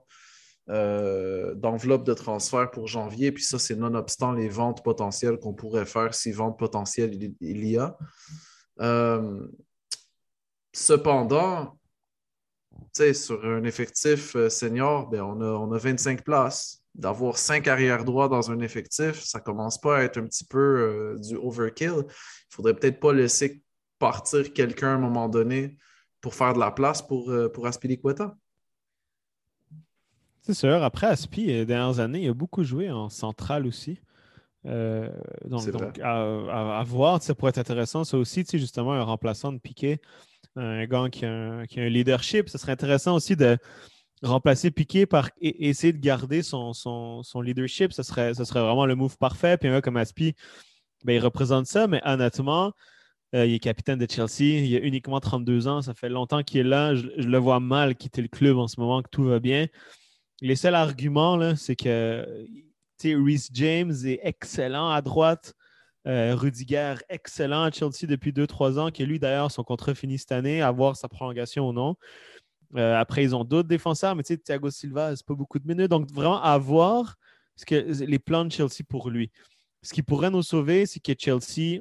[0.70, 3.32] euh, d'enveloppe de transfert pour janvier.
[3.32, 7.76] Puis ça, c'est nonobstant les ventes potentielles qu'on pourrait faire si ventes potentielles il, y
[7.76, 7.97] a.
[10.79, 11.79] cependant,
[13.12, 16.83] sur un effectif euh, senior, ben, on, a, on a 25 places.
[16.95, 20.59] D'avoir cinq arrières droits dans un effectif, ça commence pas à être un petit peu
[20.59, 22.05] euh, du overkill.
[22.09, 23.62] Il faudrait peut-être pas laisser
[24.01, 25.76] partir quelqu'un à un moment donné
[26.20, 28.37] pour faire de la place pour, euh, pour Aspilicueta.
[30.43, 30.83] C'est sûr.
[30.83, 34.01] Après, Aspi, les dernières années, il a beaucoup joué en centrale aussi.
[34.66, 35.09] Euh,
[35.45, 35.68] donc,
[36.01, 38.03] à, à- à voir, ça pourrait être intéressant.
[38.03, 40.01] Ça aussi, justement, un remplaçant de Piquet,
[40.59, 42.48] un gars qui a un, qui a un leadership.
[42.48, 43.59] Ce serait intéressant aussi de,
[44.22, 48.94] remplacer Piqué par et- essayer de garder son, son, leadership, ce serait, serait vraiment le
[48.94, 49.56] move parfait.
[49.56, 50.34] Puis un gars comme Aspi,
[51.04, 52.72] ben, il représente ça, mais honnêtement,
[53.34, 54.61] euh, il est capitaine de Chelsea.
[54.64, 55.82] Il a uniquement 32 ans.
[55.82, 56.94] Ça fait longtemps qu'il est là.
[56.94, 59.66] Je, le vois mal quitter le club en ce moment, que tout va bien.
[60.40, 62.26] Les seuls arguments, c'est que
[63.04, 65.54] Reece James est excellent à droite.
[66.09, 70.32] Euh, Rudiger, excellent à Chelsea depuis 2-3 ans, que lui, d'ailleurs, son contrat finit cette
[70.32, 71.96] année, à voir sa prolongation ou non.
[72.76, 75.66] Euh, après, ils ont d'autres défenseurs, mais tu sais, Thiago Silva, c'est pas beaucoup de
[75.66, 75.90] minutes.
[75.90, 77.16] Donc, vraiment, à voir
[77.56, 79.30] ce que, les plans de Chelsea pour lui.
[79.82, 81.80] Ce qui pourrait nous sauver, c'est que Chelsea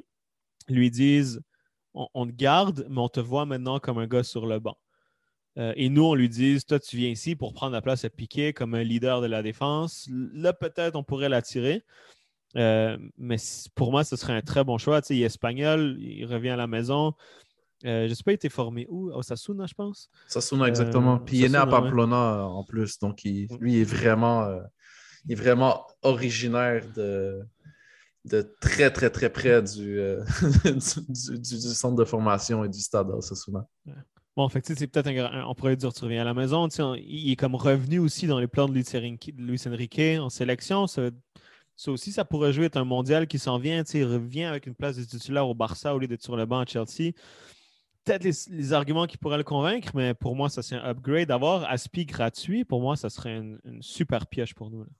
[0.68, 1.40] lui dise
[1.94, 4.76] on, on te garde, mais on te voit maintenant comme un gars sur le banc.
[5.58, 8.10] Euh, et nous, on lui dise Toi, tu viens ici pour prendre la place à
[8.10, 10.08] Piqué comme un leader de la défense.
[10.10, 11.84] Là, peut-être, on pourrait l'attirer.
[12.56, 13.36] Euh, mais
[13.74, 15.00] pour moi, ce serait un très bon choix.
[15.02, 17.14] Tu sais, il est espagnol, il revient à la maison.
[17.84, 19.12] Euh, je ne sais pas, il était formé où?
[19.12, 20.10] Au Sasuna, je pense.
[20.26, 21.16] Sasuna, exactement.
[21.16, 21.70] Euh, Puis il est né à ouais.
[21.70, 22.98] Pamplona en plus.
[22.98, 24.48] Donc, il- lui, il est vraiment,
[25.26, 27.40] il est vraiment originaire de,
[28.24, 30.24] de très, très, très près du, euh,
[30.64, 33.64] du, du- du centre de formation et du stade à Sasuna.
[34.36, 36.24] Bon, fait que, tu sais, c'est peut-être un, un- On pourrait dire tu reviens à
[36.24, 36.68] la maison.
[36.68, 39.42] Tu sais, on- il est comme revenu aussi dans les plans de Luis Enrique, de
[39.42, 40.86] Luis Enrique en sélection.
[40.86, 41.10] Ça,
[41.78, 43.84] ça aussi, ça pourrait jouer être un mondial qui s'en vient.
[43.94, 46.58] Il revient avec une place de titulaire au Barça au lieu d'être sur le banc
[46.58, 47.12] à Chelsea.
[48.04, 51.28] Peut-être les, les arguments qui pourraient le convaincre, mais pour moi, ça c'est un upgrade.
[51.28, 54.82] D'avoir Aspi gratuit, pour moi, ça serait une, une super piège pour nous.
[54.82, 54.90] là.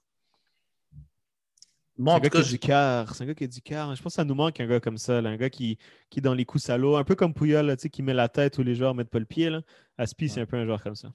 [1.97, 3.13] Bon, c'est un gars qui a du cœur.
[3.13, 3.93] C'est un gars qui a du cœur.
[3.93, 5.19] Je pense que ça nous manque un gars comme ça.
[5.21, 5.77] là, un gars qui,
[6.09, 6.95] qui est dans les coups salauds.
[6.95, 9.19] Un peu comme Puyol, là, qui met la tête où les joueurs ne mettent pas
[9.19, 9.49] le pied.
[9.49, 9.63] Là.
[9.97, 11.11] Aspi, c'est un peu un joueur comme ça.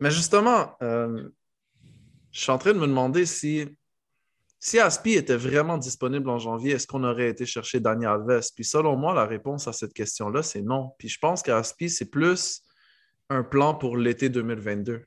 [0.00, 1.28] Mais justement, euh,
[2.30, 3.66] je suis en train de me demander si,
[4.58, 8.40] si Aspi était vraiment disponible en janvier, est-ce qu'on aurait été chercher Dani Alves?
[8.54, 10.92] Puis selon moi, la réponse à cette question-là, c'est non.
[10.98, 12.62] Puis je pense qu'Aspi, c'est plus
[13.28, 15.04] un plan pour l'été 2022.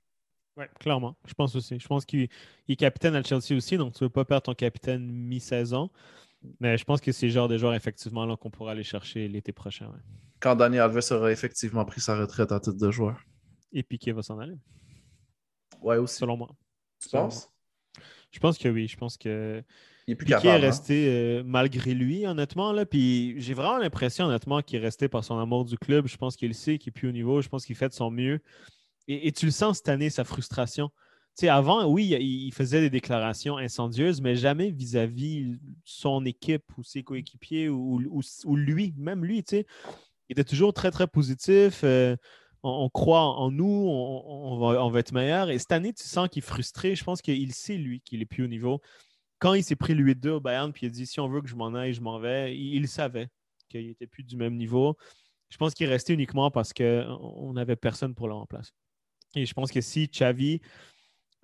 [0.58, 1.18] Oui, clairement.
[1.26, 1.80] Je pense aussi.
[1.80, 2.28] Je pense qu'il
[2.68, 5.90] il est capitaine à Chelsea aussi, donc tu ne veux pas perdre ton capitaine mi-saison.
[6.60, 9.28] Mais je pense que c'est le genre de joueur, effectivement, là, qu'on pourra aller chercher
[9.28, 9.88] l'été prochain.
[9.88, 10.00] ouais.
[10.40, 13.20] Quand Dani Alves aura effectivement pris sa retraite à titre de joueur.
[13.74, 14.56] Et Piqué va s'en aller.
[15.82, 16.18] Ouais, aussi.
[16.18, 16.50] Selon moi.
[17.02, 17.46] Tu Selon penses?
[17.46, 17.54] moi.
[18.32, 18.88] Je pense que oui.
[18.88, 19.64] Je pense que
[20.08, 20.50] Il est plus Piqué capable.
[20.50, 20.70] est hein?
[20.70, 22.72] resté euh, malgré lui, honnêtement.
[22.72, 26.08] Là, puis j'ai vraiment l'impression, honnêtement, qu'il est resté par son amour du club.
[26.08, 27.42] Je pense qu'il sait qu'il est plus au niveau.
[27.42, 28.40] Je pense qu'il fait de son mieux.
[29.08, 30.90] Et, et tu le sens cette année, sa frustration.
[31.38, 36.84] Tu sais, avant, oui, il, faisait des déclarations incendieuses, mais jamais vis-à-vis son équipe ou
[36.84, 39.66] ses coéquipiers ou, ou- ou lui, même lui, tu sais.
[40.30, 41.82] Il était toujours très, très positif.
[41.84, 42.16] euh,
[42.64, 45.50] on, croit en nous, on, va, être meilleur.
[45.50, 46.96] Et cette année, tu sens qu'il est frustré.
[46.96, 48.82] Je pense qu'il sait, lui, qu'il est plus au niveau.
[49.40, 51.42] Quand il s'est pris le 8-2 au Bayern, puis il a dit si on veut
[51.42, 53.30] que je m'en aille, je m'en vais, il, savait
[53.70, 54.98] qu'il n'était plus du même niveau.
[55.50, 58.72] Je pense qu'il est resté uniquement parce qu'on n'avait personne pour le remplacer.
[59.36, 60.60] Et je pense que si Xavi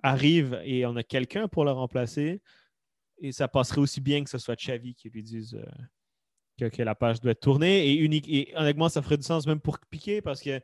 [0.02, 2.42] arrive et on a quelqu'un pour le remplacer,
[3.18, 6.94] et ça passerait aussi bien que ce soit Xavi qui lui dise euh, que, la
[6.94, 7.86] page doit être tournée.
[7.88, 10.60] Et, unique, et honnêtement, ça ferait du sens même pour Piqué parce que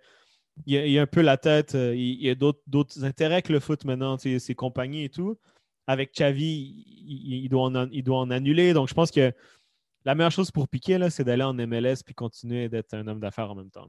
[0.67, 3.61] il a, a un peu la tête, euh, il il a d'autres intérêts que le
[3.61, 5.39] foot maintenant, ses compagnies et tout.
[5.87, 8.73] Avec Xavi, il, doit en, annuler.
[8.73, 9.33] Donc, je pense que
[10.05, 13.21] la meilleure chose pour Piqué, là, c'est d'aller en MLS puis continuer d'être un homme
[13.21, 13.89] d'affaires en même temps.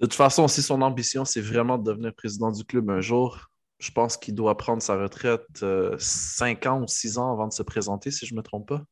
[0.00, 3.50] De toute façon, si son ambition, c'est vraiment de devenir président du club un jour,
[3.78, 5.64] je pense qu'il doit prendre sa retraite
[5.98, 8.84] 5 ans ou 6 ans avant de se présenter, si je ne me trompe pas.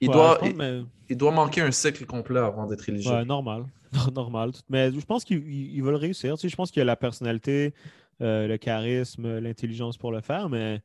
[0.00, 2.88] Il, Ouais, doit, je pense, il, mais- il doit manquer un cycle complet avant d'être
[2.88, 3.14] éligible.
[3.14, 3.66] Ouais, normal.
[4.14, 4.52] normal.
[4.68, 6.34] Mais je pense qu'il il- il va le réussir.
[6.34, 7.72] Tu sais, je pense qu'il a la personnalité,
[8.20, 10.80] euh, le charisme, l'intelligence pour le faire, mais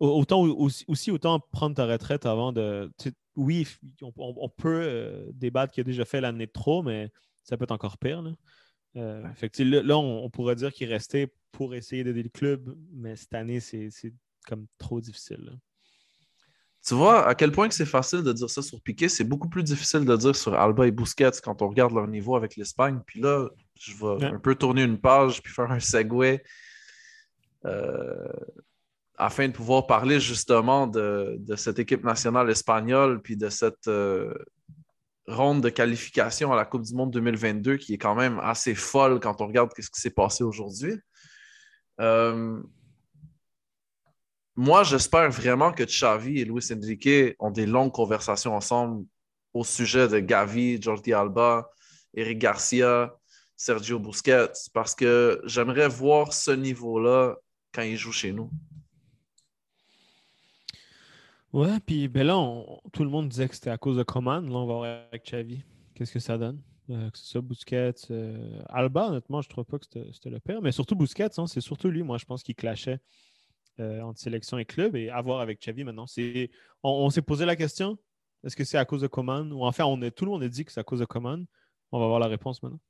[0.00, 2.90] au- autant aussi, aussi, autant prendre ta retraite avant de.
[2.98, 3.66] tu sais, oui,
[4.16, 7.10] on, peut euh, débattre qu'il a déjà fait l'année de trop, mais
[7.42, 8.22] ça peut être encore pire.
[8.22, 8.30] Là,
[8.96, 12.04] Euh, fait que, tu sais, là, là, on, on pourrait dire qu'il restait pour essayer
[12.04, 14.12] d'aider le club, mais cette année, c'est c'est
[14.46, 15.40] comme trop difficile.
[15.44, 15.52] là.
[16.86, 19.48] Tu vois à quel point que c'est facile de dire ça sur Piqué, c'est beaucoup
[19.48, 23.00] plus difficile de dire sur Alba et Busquets quand on regarde leur niveau avec l'Espagne.
[23.06, 23.48] Puis là,
[23.80, 24.24] je vais Ouais.
[24.26, 26.40] un peu tourner une page puis faire un segue
[27.64, 28.28] euh,
[29.16, 34.34] afin de pouvoir parler justement de, de cette équipe nationale espagnole puis de cette euh,
[35.26, 39.20] ronde de qualification à la Coupe du Monde 2022 qui est quand même assez folle
[39.20, 40.96] quand on regarde ce qui s'est passé aujourd'hui.
[42.00, 42.60] Euh,
[44.56, 49.04] moi, j'espère vraiment que Xavi et Luis Enrique ont des longues conversations ensemble
[49.52, 51.68] au sujet de Gavi, Jordi Alba,
[52.14, 53.14] Eric Garcia,
[53.56, 57.36] Sergio Busquets, parce que j'aimerais voir ce niveau-là
[57.72, 58.50] quand ils jouent chez nous.
[61.52, 64.44] Ouais, puis ben là, tout le monde disait que c'était à cause de Coman.
[64.48, 65.62] Là, on va voir avec Xavi.
[65.94, 66.60] Qu'est-ce que ça donne?
[66.90, 67.94] Euh, que ce soit Busquets.
[68.10, 70.60] euh, Alba, honnêtement, je trouve pas que c'était le pire.
[70.62, 73.00] Mais surtout Busquets, hein, c'est surtout lui, moi, je pense, qui clashait
[73.80, 74.96] euh, entre sélection et club.
[74.96, 76.06] Et à voir avec Xavi maintenant.
[76.06, 76.50] C'est-
[76.82, 77.98] On, on s'est posé la question
[78.44, 80.48] est-ce que c'est à cause de Coman Ou enfin, on est, tout le monde a
[80.48, 81.46] dit que c'est à cause de Coman.
[81.92, 82.80] On va voir la réponse maintenant.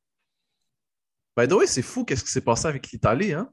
[1.37, 3.53] By the way, c'est fou qu'est-ce qui s'est passé avec l'Italie, hein?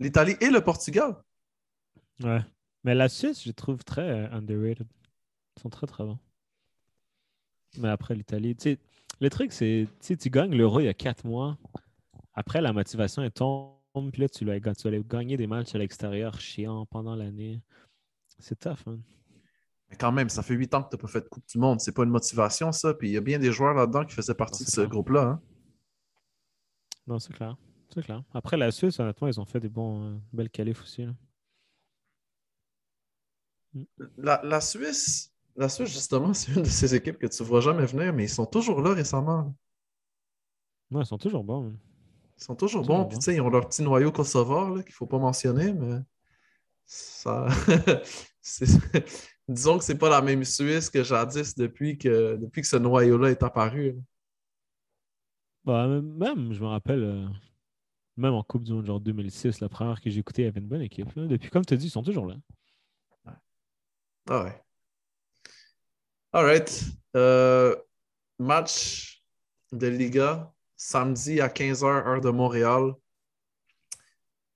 [0.00, 1.16] L'Italie et le Portugal.
[2.22, 2.40] Ouais.
[2.82, 4.86] Mais la Suisse, je trouve très euh, underrated.
[5.56, 6.18] Ils sont très, très bons.
[7.78, 8.78] Mais après, l'Italie, tu sais,
[9.20, 11.58] le truc, c'est, tu gagnes l'Euro il y a quatre mois.
[12.32, 13.75] Après, la motivation, elle tombe.
[14.12, 17.62] Puis là, tu aller gagner des matchs à l'extérieur chiant pendant l'année.
[18.38, 18.98] C'est tough, hein.
[19.88, 21.58] Mais quand même, ça fait huit ans que tu n'as pas fait de Coupe du
[21.58, 21.80] Monde.
[21.80, 22.92] C'est pas une motivation, ça.
[22.92, 25.22] Puis il y a bien des joueurs là-dedans qui faisaient partie de ce groupe-là.
[25.22, 25.42] hein.
[27.06, 27.56] Non, c'est clair.
[27.94, 28.22] C'est clair.
[28.34, 31.06] Après, la Suisse, honnêtement, ils ont fait des bons, euh, belles qualifs aussi.
[31.06, 31.14] là.
[34.18, 37.60] La, la Suisse, la Suisse, justement, c'est une de ces équipes que tu ne vois
[37.60, 39.54] jamais venir, mais ils sont toujours là récemment.
[40.90, 41.68] Ouais, ils sont toujours bons.
[41.68, 41.76] hein.
[42.38, 43.06] Ils sont toujours bons.
[43.06, 46.00] Puis, ils ont leur petit noyau kosovar qu'il ne faut pas mentionner, mais
[46.84, 47.46] ça.
[49.48, 53.30] Disons que c'est pas la même Suisse que jadis depuis que, depuis que ce noyau-là
[53.30, 53.96] est apparu.
[55.64, 57.26] Bah, même- je me rappelle, euh,
[58.16, 60.60] même en Coupe du Monde, genre 2006, la première que j'ai écoutée, il y avait
[60.60, 61.12] une bonne équipe.
[61.14, 61.26] là.
[61.26, 62.36] Depuis, comme tu as dit, ils sont toujours là.
[64.28, 64.62] Ah ouais.
[66.32, 66.84] All right.
[67.16, 67.74] Euh,
[68.38, 69.24] match
[69.72, 72.92] de Liga samedi à 15h, heure de Montréal.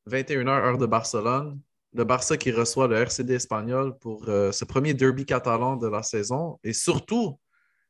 [0.09, 1.61] 21h, heure de Barcelone.
[1.93, 6.05] Le Barça qui reçoit le RCD espagnol pour euh, ce premier derby catalan de la
[6.05, 7.41] saison et surtout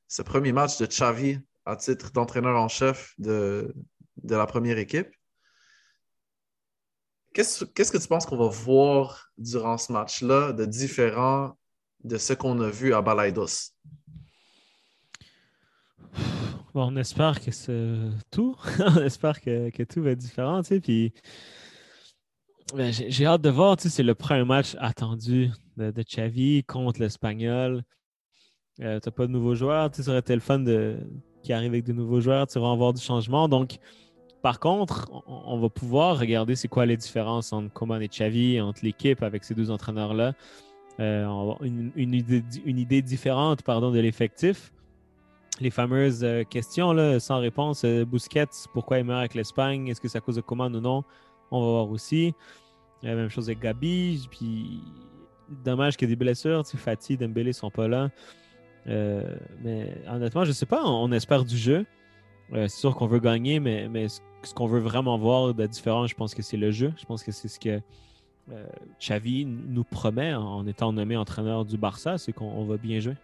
[0.08, 3.74] ce premier match de Xavi à titre d'entraîneur en chef de,
[4.24, 5.08] la première équipe.
[7.34, 11.56] Qu'est-ce qu'est-ce que tu penses qu'on va voir durant ce match-là de différent
[12.02, 13.74] de ce qu'on a vu à Balaidos?
[16.72, 17.96] Bon, on espère que c'est
[18.30, 18.56] tout.
[18.78, 20.80] on espère que, que tout va être différent, tu sais.
[20.80, 21.12] Puis,
[22.74, 26.62] ben, j'ai hâte de voir, tu sais, c'est le premier match attendu de, de Xavi
[26.62, 27.82] contre l'Espagnol.
[28.80, 30.96] Euh, T'as pas de nouveaux joueurs, tu sais, ça aurait le fun de,
[31.42, 33.48] qui arrive avec de nouveaux joueurs, tu vas avoir du changement.
[33.48, 33.78] Donc,
[34.40, 38.84] par contre, on, va pouvoir regarder c'est quoi les différences entre Coman et Xavi, entre
[38.84, 40.34] l'équipe avec ces deux entraîneurs-là.
[41.00, 44.72] Euh, une, une idée, une idée différente pardon, de l'effectif
[45.58, 47.84] les fameuses euh, questions sans réponse.
[47.84, 49.88] Euh, Busquets, pourquoi il meurt avec l'Espagne?
[49.88, 51.04] Est-ce que c'est à cause de Coman ou non?
[51.50, 52.34] On va voir aussi.
[53.02, 54.26] La même chose avec Gabi.
[54.30, 54.82] Puis,
[55.64, 56.64] dommage qu'il y ait des blessures.
[56.64, 58.10] Tu sais, Fati, Dembélé sont pas là.
[58.86, 60.84] Euh, mais honnêtement, je sais pas.
[60.84, 61.86] On, espère du jeu.
[62.52, 66.14] Euh, c'est sûr qu'on veut gagner, mais, ce, qu'on veut vraiment voir de différent, je
[66.14, 66.92] pense que c'est le jeu.
[66.96, 67.80] Je pense que c'est ce que
[68.50, 68.66] euh,
[68.98, 73.14] Xavi nous promet en, étant nommé entraîneur du Barça, c'est qu'on on va bien jouer.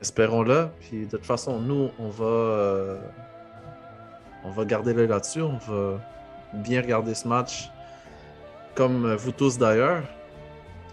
[0.00, 0.68] Espérons-le.
[0.80, 2.98] Puis de toute façon, nous, on va, euh,
[4.44, 5.42] on va garder l'œil là-dessus.
[5.42, 6.00] On va
[6.54, 7.70] bien regarder ce match,
[8.74, 10.02] comme vous tous d'ailleurs.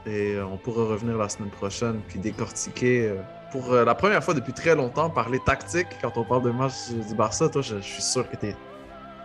[0.08, 3.16] Et euh, on pourra revenir la semaine prochaine puis décortiquer euh,
[3.52, 6.90] pour euh, la première fois depuis très longtemps parler tactique quand on parle de match
[6.90, 7.50] du Barça.
[7.50, 8.56] Toi, je, suis sûr que tu es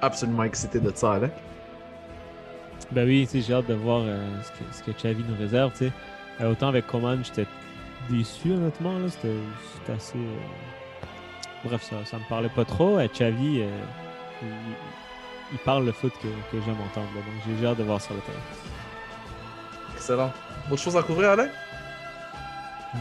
[0.01, 1.31] absolument excité de ça, Alec.
[2.91, 5.73] Ben oui, j'ai hâte de voir ce, que, ce Xavi nous réserve.
[6.43, 7.47] autant avec Coman, j'étais
[8.11, 8.99] déçu honnêtement.
[8.99, 9.09] là.
[9.11, 9.35] C'était
[9.75, 10.19] c'était assez.
[10.19, 10.39] euh,
[11.65, 12.99] Bref, ça, ça me parlait pas trop.
[12.99, 13.69] Euh, Xavi, euh,
[14.43, 14.49] il,
[15.53, 17.09] il parle le foot que, que j'aime entendre.
[17.15, 17.21] là.
[17.21, 18.39] Donc j'ai hâte de voir sur le terrain.
[19.95, 20.33] Excellent.
[20.71, 21.51] Autre chose à couvrir, Alec?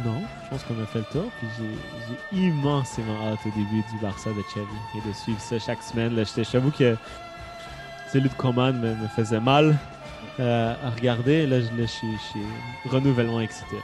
[0.06, 1.32] Non, je pense qu'on a fait le tour.
[1.40, 5.60] Puis j'ai j'ai immensément hâte au début du Barça de Xavi et de suivre ça
[5.60, 6.16] chaque semaine.
[6.16, 6.24] là.
[6.24, 6.96] J'étais- J'avoue que
[8.14, 9.78] celui de Coman me, me faisait mal
[10.40, 11.46] euh, à regarder.
[11.48, 13.78] Là, je, là, je suis, je suis renouvellement excité.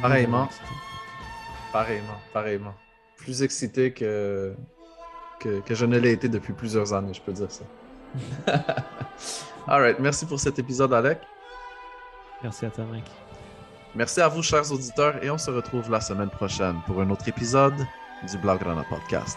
[0.00, 0.48] Pareillement.
[1.72, 2.74] Pareillement, pareillement.
[3.16, 4.54] Plus excité que,
[5.40, 7.64] que, que je ne l'ai été depuis plusieurs années, je peux dire ça.
[9.66, 11.18] All right, merci pour cet épisode, Alec.
[12.42, 13.10] Merci à toi, Mike.
[13.94, 17.28] Merci à vous, chers auditeurs, et on se retrouve la semaine prochaine pour un autre
[17.28, 17.76] épisode
[18.26, 19.36] du Blaugrana Podcast.